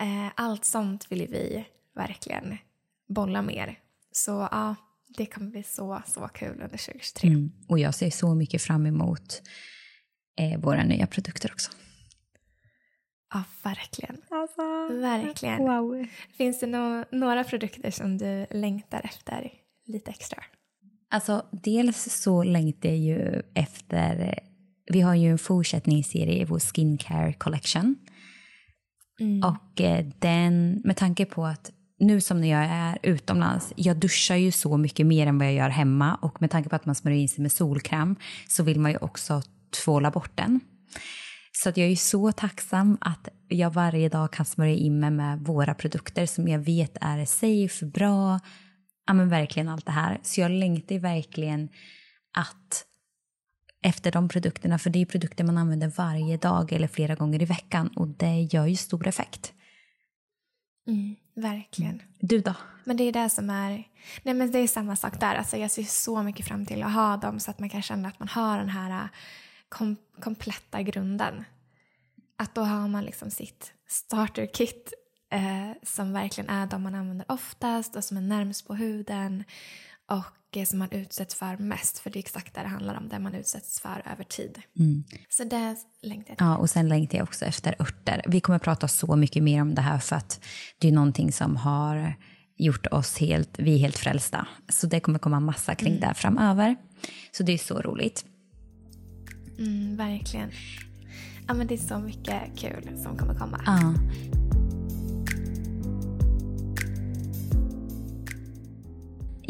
[0.00, 2.58] Eh, allt sånt vill vi verkligen
[3.08, 3.78] bolla mer.
[4.12, 4.74] Så ja,
[5.16, 7.28] det kommer bli så, så kul under 2023.
[7.28, 7.52] Mm.
[7.68, 9.42] Och jag ser så mycket fram emot
[10.38, 11.70] eh, våra nya produkter också.
[13.34, 14.16] Ja, verkligen.
[14.30, 14.62] Alltså,
[15.00, 15.58] verkligen.
[15.58, 16.06] Wow.
[16.36, 19.52] Finns det no några produkter som du längtar efter
[19.86, 20.42] lite extra?
[21.10, 24.40] Alltså, dels så längtar jag ju efter...
[24.92, 27.96] Vi har ju en fortsättningsserie i vår skincare collection
[29.20, 29.42] Mm.
[29.48, 34.36] Och eh, den, med tanke på att nu som när jag är utomlands, jag duschar
[34.36, 36.94] ju så mycket mer än vad jag gör hemma och med tanke på att man
[36.94, 38.16] smörjer in sig med solkräm
[38.48, 39.42] så vill man ju också
[39.84, 40.60] tvåla bort den.
[41.52, 45.40] Så att jag är så tacksam att jag varje dag kan smörja in mig med
[45.40, 48.40] våra produkter som jag vet är safe, bra,
[49.06, 50.20] ja men verkligen allt det här.
[50.22, 51.68] Så jag längtar verkligen
[52.38, 52.85] att
[53.82, 57.44] efter de produkterna, för det är produkter man använder varje dag eller flera gånger i
[57.44, 59.52] veckan och det gör ju stor effekt.
[60.86, 62.02] Mm, verkligen.
[62.20, 62.54] Du då?
[62.84, 63.88] Men det är det som är...
[64.22, 65.34] Nej men det är samma sak där.
[65.34, 68.08] Alltså jag ser så mycket fram till att ha dem så att man kan känna
[68.08, 69.08] att man har den här äh,
[69.68, 71.44] kom kompletta grunden.
[72.38, 74.92] Att då har man liksom sitt starter-kit
[75.32, 79.44] eh, som verkligen är de man använder oftast och som är närmst på huden
[80.06, 81.98] och eh, som man utsätts för mest.
[81.98, 84.58] För det är exakt det det handlar om, det man utsätts för över tid.
[84.78, 85.04] Mm.
[85.28, 86.46] Så det längtar jag till.
[86.46, 88.22] Ja, och sen längtar jag också efter örter.
[88.28, 90.40] Vi kommer att prata så mycket mer om det här för att
[90.78, 92.14] det är någonting som har
[92.56, 94.46] gjort oss helt, vi är helt frälsta.
[94.68, 96.08] Så det kommer komma massa kring mm.
[96.08, 96.76] det framöver.
[97.32, 98.24] Så det är så roligt.
[99.58, 100.50] Mm, verkligen.
[101.48, 103.60] Ja, men det är så mycket kul som kommer komma.
[103.66, 103.94] Ja.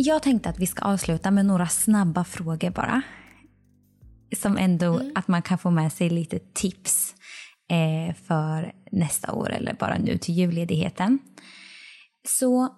[0.07, 3.03] Jag tänkte att vi ska avsluta med några snabba frågor bara.
[4.37, 5.13] Som ändå mm.
[5.15, 7.15] att man kan få med sig lite tips
[7.71, 11.19] eh, för nästa år eller bara nu till julledigheten.
[12.29, 12.77] Så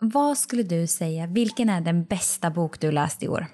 [0.00, 3.46] vad skulle du säga, vilken är den bästa bok du läst i år?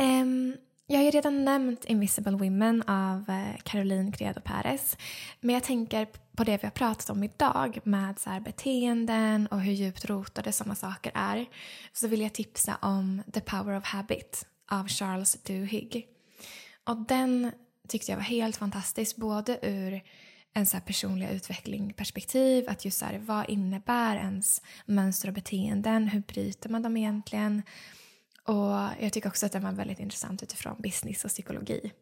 [0.00, 0.56] Um,
[0.92, 4.96] jag har ju redan nämnt Invisible Women av eh, Caroline Credo Perez.
[5.40, 9.60] Men jag tänker på det vi har pratat om idag med så här beteenden och
[9.60, 11.46] hur djupt rotade sådana saker är.
[11.92, 16.06] Så vill jag tipsa om The Power of Habit av Charles Duhigg.
[16.84, 17.52] Och den
[17.88, 20.02] tyckte jag var helt fantastisk både ur
[20.54, 21.94] en så personliga utveckling
[22.68, 26.08] att just så här, vad innebär ens mönster och beteenden?
[26.08, 27.62] Hur bryter man dem egentligen?
[28.46, 31.92] Och jag tycker också att den var väldigt intressant utifrån business och psykologi.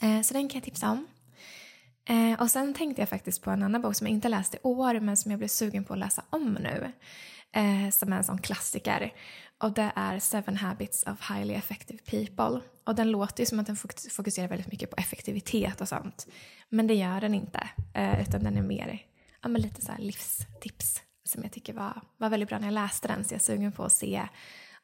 [0.00, 1.06] Eh, så den kan jag tipsa om.
[2.08, 4.58] Eh, och sen tänkte jag faktiskt på en annan bok som jag inte läst i
[4.62, 6.92] år men som jag blev sugen på att läsa om nu.
[7.52, 9.12] Eh, som är en sån klassiker.
[9.58, 12.60] Och det är Seven Habits of Highly Effective People.
[12.84, 13.76] Och den låter ju som att den
[14.10, 16.26] fokuserar väldigt mycket på effektivitet och sånt.
[16.68, 17.68] Men det gör den inte.
[17.94, 19.00] Eh, utan den är mer
[19.42, 23.08] ja, men lite så livstips som jag tycker var, var väldigt bra när jag läste
[23.08, 23.24] den.
[23.24, 24.28] Så jag är sugen på att se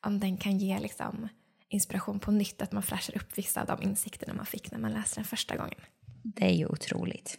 [0.07, 1.29] om den kan ge liksom,
[1.69, 4.93] inspiration på nytt, att man flashar upp vissa av de insikterna man fick när man
[4.93, 5.81] läste den första gången.
[6.23, 7.39] Det är ju otroligt.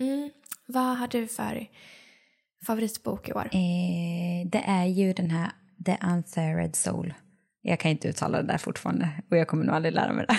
[0.00, 0.30] Mm.
[0.66, 1.66] Vad har du för
[2.66, 3.44] favoritbok i år?
[3.52, 5.50] Eh, det är ju den här
[5.86, 7.14] The Unthered Soul.
[7.62, 10.38] Jag kan inte uttala det där fortfarande och jag kommer nog aldrig lära mig det.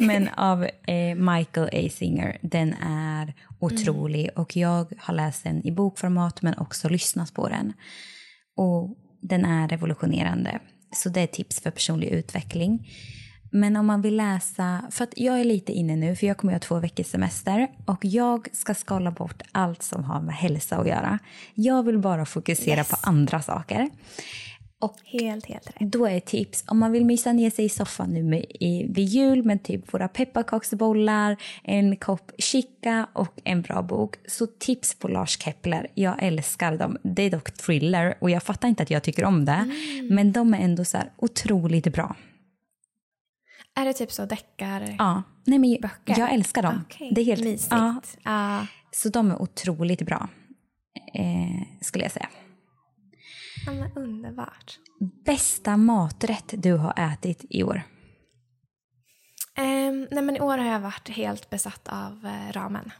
[0.00, 1.88] Men av eh, Michael A.
[1.90, 2.38] Singer.
[2.42, 4.34] Den är otrolig mm.
[4.36, 7.72] och jag har läst den i bokformat men också lyssnat på den.
[8.56, 10.58] Och den är revolutionerande.
[10.92, 12.88] Så det är tips för personlig utveckling.
[13.50, 16.54] Men om man vill läsa, för att jag är lite inne nu för jag kommer
[16.54, 20.76] att ha två veckors semester och jag ska skala bort allt som har med hälsa
[20.76, 21.18] att göra.
[21.54, 22.88] Jag vill bara fokusera yes.
[22.88, 23.90] på andra saker.
[24.80, 25.92] Och helt, helt rätt.
[25.92, 29.04] Då är tips, om man vill mysa ner sig i soffan nu med, i, vid
[29.04, 34.16] jul med typ våra pepparkaksbollar, en kopp chica och en bra bok.
[34.26, 35.86] Så tips på Lars Kepler.
[35.94, 36.96] Jag älskar dem.
[37.02, 39.52] Det är dock thriller och jag fattar inte att jag tycker om det.
[39.52, 40.14] Mm.
[40.14, 42.16] Men de är ändå så här otroligt bra.
[43.74, 45.22] Är det typ så deckar Ja.
[45.44, 46.20] Nej, men böcker?
[46.20, 46.84] Jag älskar dem.
[46.86, 47.10] Okay.
[47.10, 47.70] Det är helt mysigt.
[47.70, 48.02] Ja.
[48.28, 48.64] Uh.
[48.90, 50.28] Så de är otroligt bra,
[51.14, 52.28] eh, skulle jag säga.
[53.68, 54.78] Ja, men underbart.
[55.24, 57.82] Bästa maträtt du har ätit i år?
[59.58, 62.90] Um, nej, men I år har jag varit helt besatt av uh, ramen.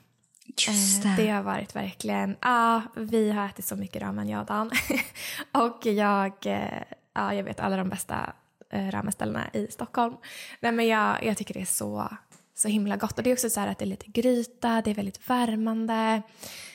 [0.46, 1.08] Just det.
[1.08, 2.36] Uh, det har varit verkligen...
[2.40, 4.70] Ja, uh, vi har ätit så mycket ramen, jag och Dan.
[5.52, 6.82] och jag, uh,
[7.14, 8.32] ja, jag vet alla de bästa
[8.74, 10.16] uh, ramenställena i Stockholm.
[10.60, 12.08] Nej, men jag, jag tycker det är så,
[12.54, 13.18] så himla gott.
[13.18, 16.22] Och Det är också så att det är lite gryta, det är väldigt värmande.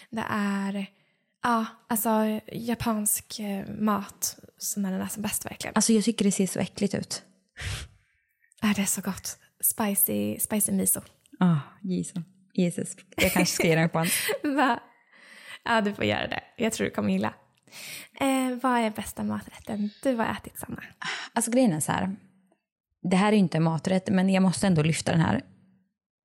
[0.10, 0.88] Det är
[1.44, 4.40] Ja, alltså japansk eh, mat
[4.78, 5.76] när den är som bäst verkligen.
[5.76, 7.24] Alltså jag tycker det ser så äckligt ut.
[8.62, 9.38] Ja, det är så gott.
[9.62, 11.02] Spicy, spicy miso.
[11.40, 12.24] Ja, oh, Jesus.
[12.54, 12.96] Jesus.
[13.16, 14.14] Jag kanske ska ge den en chans.
[14.44, 14.80] Va?
[15.64, 16.44] Ja, du får göra det.
[16.58, 17.34] Jag tror du kommer gilla.
[18.20, 20.84] Eh, vad är bästa maträtten du har ätit, Sanna?
[21.34, 22.16] Alltså grejen är så här.
[23.10, 25.42] Det här är ju inte en maträtt, men jag måste ändå lyfta den här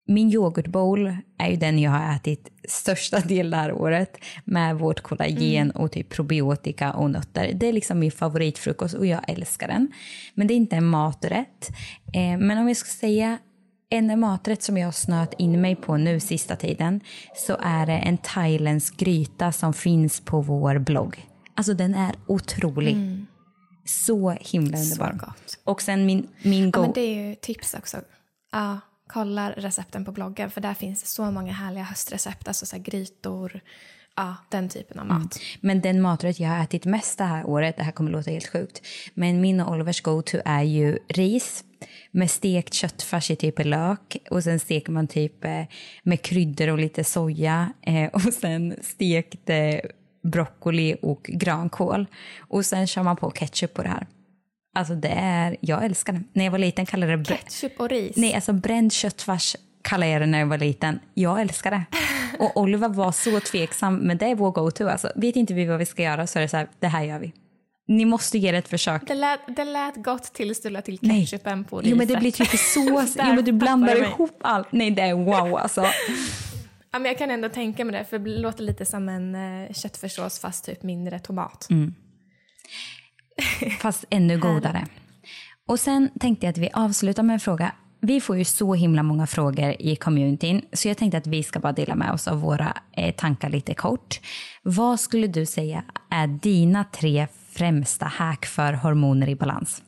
[0.08, 5.02] min yoghurtbowl är ju den jag har ätit största delen det här året med vårt
[5.02, 5.76] kollagen mm.
[5.76, 7.52] och typ probiotika och nötter.
[7.54, 9.92] Det är liksom min favoritfrukost och jag älskar den.
[10.34, 11.70] Men det är inte en maträtt.
[12.14, 13.38] Eh, men om jag ska säga
[13.90, 17.02] en maträtt som jag har snöat in mig på nu sista tiden
[17.36, 21.30] så är det en thailändsk gryta som finns på vår blogg.
[21.56, 22.94] Alltså den är otrolig.
[22.94, 23.26] Mm.
[23.86, 25.12] Så himla underbar.
[25.12, 25.60] Så gott.
[25.64, 26.80] Och sen min, min go...
[26.80, 27.98] Ja, men det är ju tips också.
[28.52, 33.62] Ja, kolla recepten på bloggen för där finns så många härliga höstrecept, alltså så grytor,
[34.18, 35.18] Ja, den typen av mat.
[35.18, 35.30] Mm.
[35.62, 38.48] Men den maträtt jag har ätit mest det här året, det här kommer låta helt
[38.48, 38.82] sjukt,
[39.14, 41.64] men min och Olivers go-to är ju ris
[42.12, 45.64] med stekt köttfärs i typ lök och sen steker man typ eh,
[46.04, 49.80] med kryddor och lite soja eh, och sen stekt eh,
[50.24, 52.06] broccoli och grönkål
[52.40, 54.08] och sen kör man på ketchup på det här.
[54.76, 56.24] Alltså det är, jag älskar det.
[56.34, 57.26] När jag var liten kallade det...
[57.26, 58.18] Ketchup och ris?
[58.18, 61.00] Nej, alltså bränd köttfärs kallade jag det när jag var liten.
[61.14, 61.84] Jag älskar det.
[62.40, 64.88] Och Oliver var så tveksam, men det är vår go-to.
[64.88, 67.04] Alltså, vet inte vi vad vi ska göra så är det så här, det här
[67.04, 67.34] gör vi.
[67.88, 69.08] Ni måste ge det ett försök.
[69.08, 71.92] Det lät, det lät gott tills du la till ketchupen på riset.
[71.92, 74.72] Jo men det blir typ sås, jo men du blandar ihop allt.
[74.72, 75.82] Nej det är wow alltså.
[76.92, 79.74] ja men jag kan ändå tänka mig det, för det låter lite som en uh,
[79.74, 81.68] köttfärssås fast typ mindre tomat.
[81.70, 81.94] Mm.
[83.80, 84.86] Fast ännu godare.
[85.68, 87.72] Och sen tänkte jag att vi avslutar med en fråga
[88.06, 91.60] vi får ju så himla många frågor i communityn så jag tänkte att vi ska
[91.60, 94.20] bara dela med oss av våra eh, tankar lite kort.
[94.64, 99.84] Vad skulle du säga är dina tre främsta hack för hormoner i balans?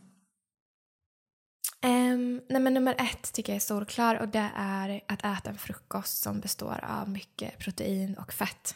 [1.86, 5.58] Um, nej men nummer ett tycker jag är solklar och det är att äta en
[5.58, 8.76] frukost som består av mycket protein och fett.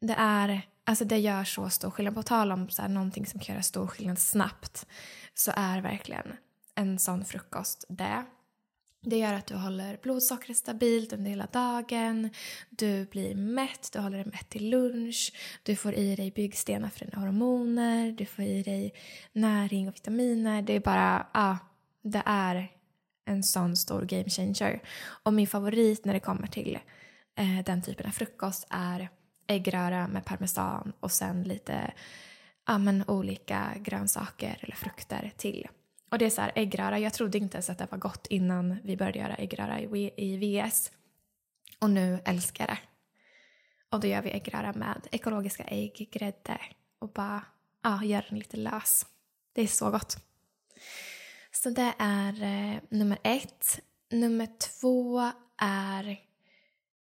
[0.00, 2.14] Det, är, alltså det gör så stor skillnad.
[2.14, 4.86] På tal om så här, någonting som kan göra stor skillnad snabbt
[5.34, 6.36] så är verkligen
[6.74, 8.24] en sån frukost det.
[9.02, 12.30] Det gör att du håller blodsockret stabilt under hela dagen,
[12.70, 17.04] du blir mätt, du håller dig mätt till lunch, du får i dig byggstenar för
[17.04, 18.94] dina hormoner, du får i dig
[19.32, 20.62] näring och vitaminer.
[20.62, 21.58] Det är bara, ja,
[22.02, 22.72] det är
[23.24, 24.82] en sån stor game changer.
[25.22, 26.78] Och min favorit när det kommer till
[27.38, 29.08] eh, den typen av frukost är
[29.50, 31.92] äggröra med parmesan och sen lite
[32.66, 35.68] ja, men olika grönsaker eller frukter till.
[36.10, 38.76] Och det är så här, äggröra, jag trodde inte ens att det var gott innan
[38.84, 40.92] vi började göra äggröra i, i VS.
[41.78, 42.80] Och nu älskar jag det.
[43.90, 46.60] Och då gör vi äggröra med ekologiska ägg, grädde
[46.98, 47.44] och bara
[47.82, 49.06] ja, gör den lite lös.
[49.52, 50.16] Det är så gott.
[51.52, 53.80] Så det är eh, nummer ett.
[54.10, 56.29] Nummer två är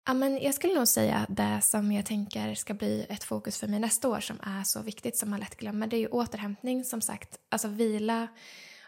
[0.05, 3.67] Ja, men jag skulle nog säga det som jag tänker ska bli ett fokus för
[3.67, 5.87] mig nästa år som är så viktigt som man lätt glömmer.
[5.87, 8.27] Det är ju återhämtning som sagt, alltså vila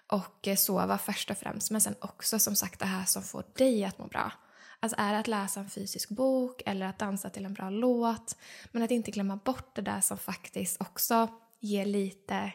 [0.08, 3.44] och eh, sova först och främst men sen också som sagt det här som får
[3.56, 4.32] dig att må bra.
[4.80, 8.36] Alltså är det att läsa en fysisk bok eller att dansa till en bra låt
[8.72, 11.28] men att inte glömma bort det där som faktiskt också
[11.60, 12.54] ger lite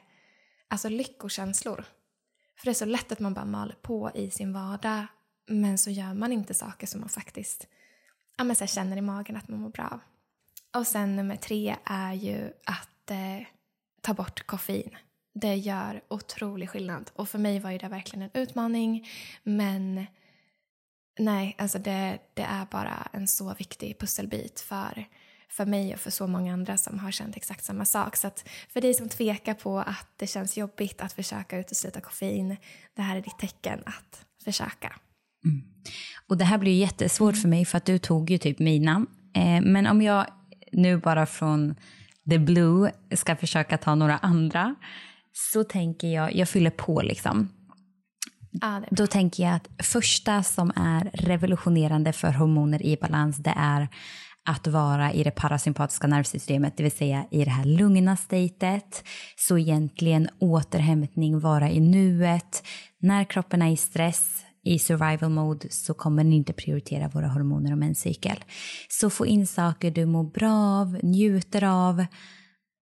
[0.69, 1.85] alltså lyckokänslor.
[2.57, 5.07] För det är så lätt att man bara maler på i sin vardag
[5.47, 7.67] men så gör man inte saker som man faktiskt
[8.39, 10.01] ja, men så känner i magen att man mår bra av.
[10.81, 13.47] Och sen nummer tre är ju att eh,
[14.03, 14.97] ta bort koffein
[15.41, 17.11] det gör otrolig skillnad.
[17.15, 19.09] Och för mig var ju det verkligen en utmaning.
[19.43, 20.07] Men
[21.19, 25.05] nej, alltså det, det är bara en så viktig pusselbit för,
[25.49, 28.17] för mig och för så många andra som har känt exakt samma sak.
[28.17, 32.57] Så att för dig som tvekar på att det känns jobbigt att försöka utesluta koffein,
[32.95, 34.97] det här är ditt tecken att försöka.
[35.45, 35.63] Mm.
[36.29, 39.07] Och det här blir ju jättesvårt för mig för att du tog ju typ mina.
[39.35, 40.27] Eh, men om jag
[40.73, 41.75] nu bara från
[42.31, 44.75] the blue ska försöka ta några andra
[45.33, 47.49] så tänker jag, jag fyller på liksom.
[48.61, 53.89] Ah, Då tänker jag att första som är revolutionerande för hormoner i balans det är
[54.49, 59.05] att vara i det parasympatiska nervsystemet, det vill säga i det här lugna statet.
[59.37, 62.63] Så egentligen återhämtning, vara i nuet.
[63.01, 67.73] När kroppen är i stress, i survival mode, så kommer den inte prioritera våra hormoner
[67.73, 68.45] och menscykel.
[68.89, 72.05] Så få in saker du mår bra av, njuter av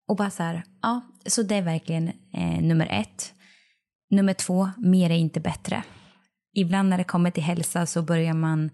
[0.09, 3.33] och bara så här, ja, så det är verkligen eh, nummer ett.
[4.11, 5.83] Nummer två, mer är inte bättre.
[6.55, 8.71] Ibland när det kommer till hälsa så börjar man,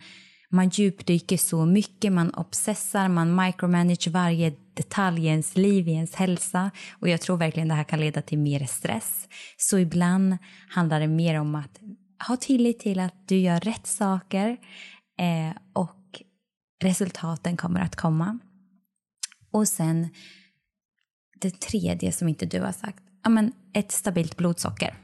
[0.51, 6.15] man djupdyker så mycket, man obsessar, man micromanage varje detalj i ens liv, i ens
[6.15, 6.71] hälsa.
[6.93, 9.29] Och jag tror verkligen det här kan leda till mer stress.
[9.57, 10.39] Så ibland
[10.69, 11.81] handlar det mer om att
[12.29, 14.57] ha tillit till att du gör rätt saker
[15.19, 16.23] eh, och
[16.83, 18.39] resultaten kommer att komma.
[19.51, 20.09] Och sen
[21.41, 24.95] det tredje som inte du har sagt, ja, men ett stabilt blodsocker.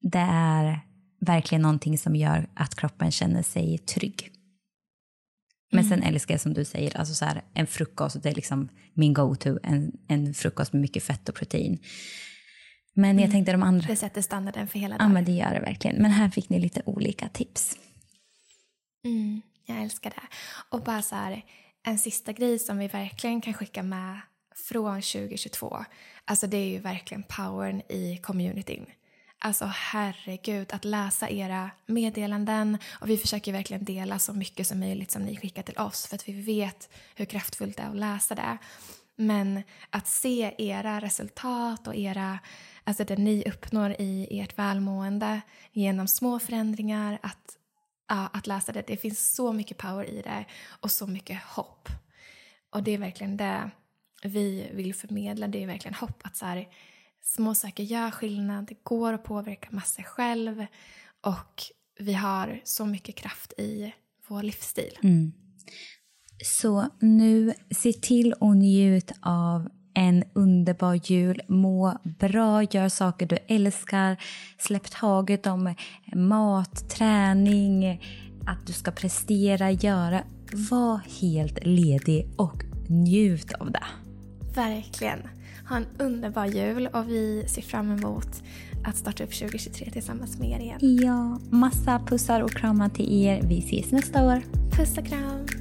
[0.00, 0.80] Det är
[1.20, 4.32] verkligen någonting som gör att kroppen känner sig trygg.
[5.72, 5.90] Men mm.
[5.90, 9.14] sen älskar jag som du säger, alltså så här, en frukost, det är liksom min
[9.14, 11.78] go-to, en, en frukost med mycket fett och protein.
[12.98, 13.22] Men mm.
[13.22, 13.86] jag tänkte de andra...
[13.86, 15.08] Det sätter standarden för hela dagen.
[15.08, 16.02] Ja, men det gör det verkligen.
[16.02, 17.78] Men här fick ni lite olika tips.
[19.04, 20.36] Mm, jag älskar det.
[20.68, 21.44] Och bara så här,
[21.86, 24.20] en sista grej som vi verkligen kan skicka med
[24.68, 25.84] från 2022.
[26.24, 28.86] Alltså det är ju verkligen powern i communityn.
[29.38, 35.10] Alltså herregud, att läsa era meddelanden och vi försöker verkligen dela så mycket som möjligt
[35.10, 38.34] som ni skickar till oss för att vi vet hur kraftfullt det är att läsa
[38.34, 38.58] det.
[39.20, 42.38] Men att se era resultat och era,
[42.84, 45.40] alltså det ni uppnår i ert välmående
[45.72, 47.56] genom små förändringar, att,
[48.08, 50.44] ja, att läsa det, det finns så mycket power i det
[50.80, 51.88] och så mycket hopp.
[52.70, 53.70] Och det är verkligen det
[54.22, 56.68] vi vill förmedla, det är verkligen hopp att så här,
[57.22, 60.66] små saker gör skillnad, det går att påverka massor själv
[61.20, 61.62] och
[61.98, 63.94] vi har så mycket kraft i
[64.28, 64.98] vår livsstil.
[65.02, 65.32] Mm.
[66.44, 71.42] Så nu, se till att njut av en underbar jul.
[71.48, 74.16] Må bra, gör saker du älskar.
[74.58, 75.74] Släpp taget om
[76.14, 78.02] mat, träning,
[78.46, 80.22] att du ska prestera, göra.
[80.70, 83.86] Var helt ledig och njut av det.
[84.54, 85.18] Verkligen.
[85.68, 88.42] Ha en underbar jul och vi ser fram emot
[88.84, 90.78] att starta upp 2023 tillsammans med er igen.
[90.80, 93.42] Ja, massa pussar och kramar till er.
[93.42, 94.42] Vi ses nästa år.
[94.70, 95.57] Puss och kram.